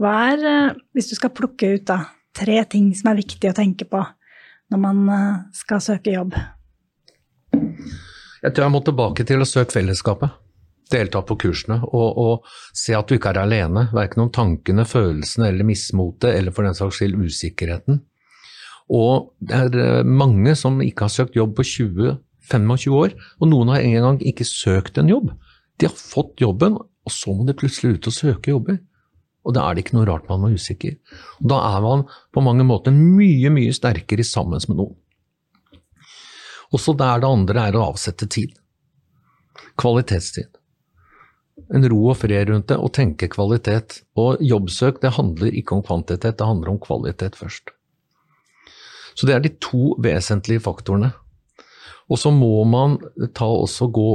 Hva 0.00 0.12
er, 0.30 0.44
eh, 0.48 0.78
hvis 0.96 1.10
du 1.10 1.18
skal 1.18 1.34
plukke 1.36 1.74
ut 1.74 1.84
da, 1.90 1.98
tre 2.32 2.62
ting 2.64 2.94
som 2.96 3.10
er 3.10 3.20
viktig 3.20 3.50
å 3.50 3.56
tenke 3.56 3.84
på 3.84 4.00
når 4.72 4.80
man 4.80 5.02
eh, 5.12 5.42
skal 5.52 5.82
søke 5.84 6.14
jobb? 6.14 6.32
Jeg 7.52 8.54
tror 8.54 8.64
jeg 8.64 8.72
må 8.72 8.80
tilbake 8.80 9.28
til 9.28 9.44
å 9.44 9.48
søke 9.48 9.76
fellesskapet. 9.76 10.32
Delta 10.92 11.20
på 11.28 11.36
kursene 11.44 11.82
og, 11.84 12.08
og 12.24 12.48
se 12.76 12.96
at 12.96 13.08
du 13.08 13.18
ikke 13.18 13.34
er 13.34 13.42
alene. 13.44 13.90
Verken 13.92 14.24
om 14.24 14.32
tankene, 14.32 14.88
følelsene 14.88 15.52
eller 15.52 15.68
mismotet, 15.68 16.32
eller 16.32 16.56
for 16.56 16.64
den 16.64 16.76
saks 16.76 17.02
skyld 17.02 17.20
usikkerheten. 17.20 18.00
Og 18.88 19.34
det 19.44 19.60
er 19.60 19.80
eh, 20.00 20.08
mange 20.08 20.56
som 20.56 20.80
ikke 20.80 21.04
har 21.10 21.16
søkt 21.20 21.36
jobb 21.36 21.52
på 21.60 21.68
20-25 21.68 22.96
år, 22.96 23.16
og 23.44 23.52
noen 23.52 23.76
har 23.76 23.84
engang 23.84 24.24
ikke 24.24 24.48
søkt 24.48 24.96
en 24.96 25.12
jobb. 25.12 25.34
De 25.82 25.88
har 25.90 25.98
fått 25.98 26.38
jobben, 26.38 26.76
og 26.78 27.10
så 27.10 27.34
må 27.34 27.42
de 27.48 27.56
plutselig 27.58 27.96
ut 27.96 28.06
og 28.06 28.14
søke 28.14 28.52
jobber. 28.52 28.76
Og 29.42 29.56
da 29.56 29.64
er 29.66 29.74
det 29.74 29.82
ikke 29.82 29.96
noe 29.96 30.06
rart 30.06 30.28
man 30.30 30.46
er 30.46 30.54
usikker. 30.54 30.94
Og 31.42 31.48
da 31.50 31.58
er 31.72 31.82
man 31.82 32.04
på 32.30 32.44
mange 32.46 32.62
måter 32.62 32.94
mye, 32.94 33.50
mye 33.50 33.74
sterkere 33.74 34.22
sammen 34.22 34.62
med 34.70 34.78
noen. 34.78 34.94
Også 36.72 36.94
der 36.96 37.20
det 37.20 37.28
andre 37.28 37.64
er 37.66 37.76
å 37.76 37.88
avsette 37.90 38.30
tid. 38.30 38.54
Kvalitetstid. 39.80 40.54
En 41.74 41.84
ro 41.90 41.98
og 42.12 42.20
fred 42.22 42.48
rundt 42.48 42.70
det, 42.70 42.78
og 42.78 42.94
tenke 42.94 43.28
kvalitet. 43.32 43.98
Og 44.14 44.38
jobbsøk 44.38 45.02
det 45.02 45.16
handler 45.18 45.58
ikke 45.58 45.76
om 45.76 45.82
kvantitet, 45.84 46.38
det 46.38 46.46
handler 46.46 46.76
om 46.76 46.80
kvalitet 46.80 47.36
først. 47.36 47.74
Så 49.18 49.26
det 49.26 49.34
er 49.34 49.42
de 49.44 49.52
to 49.60 49.96
vesentlige 50.00 50.62
faktorene. 50.62 51.10
Og 52.12 52.20
så 52.20 52.32
må 52.34 52.64
man 52.68 52.98
ta, 53.32 53.48
gå, 53.48 54.08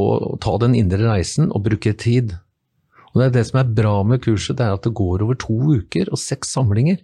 ta 0.43 0.53
den 0.61 0.75
indre 0.77 1.01
reisen 1.07 1.49
og 1.49 1.63
bruke 1.65 1.95
tid. 1.97 2.35
Og 3.09 3.21
det 3.21 3.25
er 3.27 3.35
det 3.39 3.45
som 3.49 3.61
er 3.63 3.71
bra 3.79 3.95
med 4.05 4.21
kurset, 4.21 4.59
det 4.59 4.67
er 4.67 4.75
at 4.77 4.85
det 4.85 4.93
går 4.97 5.23
over 5.25 5.39
to 5.41 5.55
uker 5.79 6.11
og 6.11 6.21
seks 6.21 6.53
samlinger. 6.53 6.99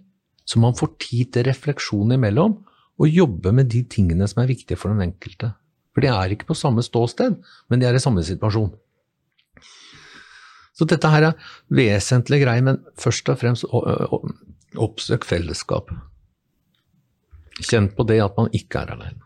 Så 0.46 0.60
man 0.62 0.76
får 0.78 0.92
tid 1.02 1.32
til 1.34 1.48
refleksjon 1.48 2.14
imellom, 2.14 2.60
og 3.00 3.10
jobbe 3.10 3.50
med 3.50 3.72
de 3.72 3.82
tingene 3.90 4.28
som 4.30 4.44
er 4.44 4.52
viktige 4.52 4.78
for 4.78 4.94
den 4.94 5.02
enkelte. 5.08 5.50
For 5.94 6.04
de 6.04 6.12
er 6.12 6.34
ikke 6.34 6.46
på 6.46 6.58
samme 6.58 6.84
ståsted, 6.86 7.40
men 7.70 7.82
de 7.82 7.88
er 7.88 7.98
i 7.98 8.02
samme 8.02 8.22
situasjon. 8.22 8.70
Så 10.74 10.86
dette 10.90 11.10
her 11.10 11.30
er 11.30 11.50
vesentlig 11.74 12.42
greier, 12.44 12.62
men 12.66 12.82
først 12.98 13.30
og 13.30 13.40
fremst 13.42 13.66
oppsøk 14.78 15.26
fellesskap. 15.26 15.90
Kjenn 17.62 17.90
på 17.94 18.06
det 18.06 18.22
at 18.22 18.38
man 18.38 18.50
ikke 18.54 18.82
er 18.82 18.94
alene. 18.94 19.23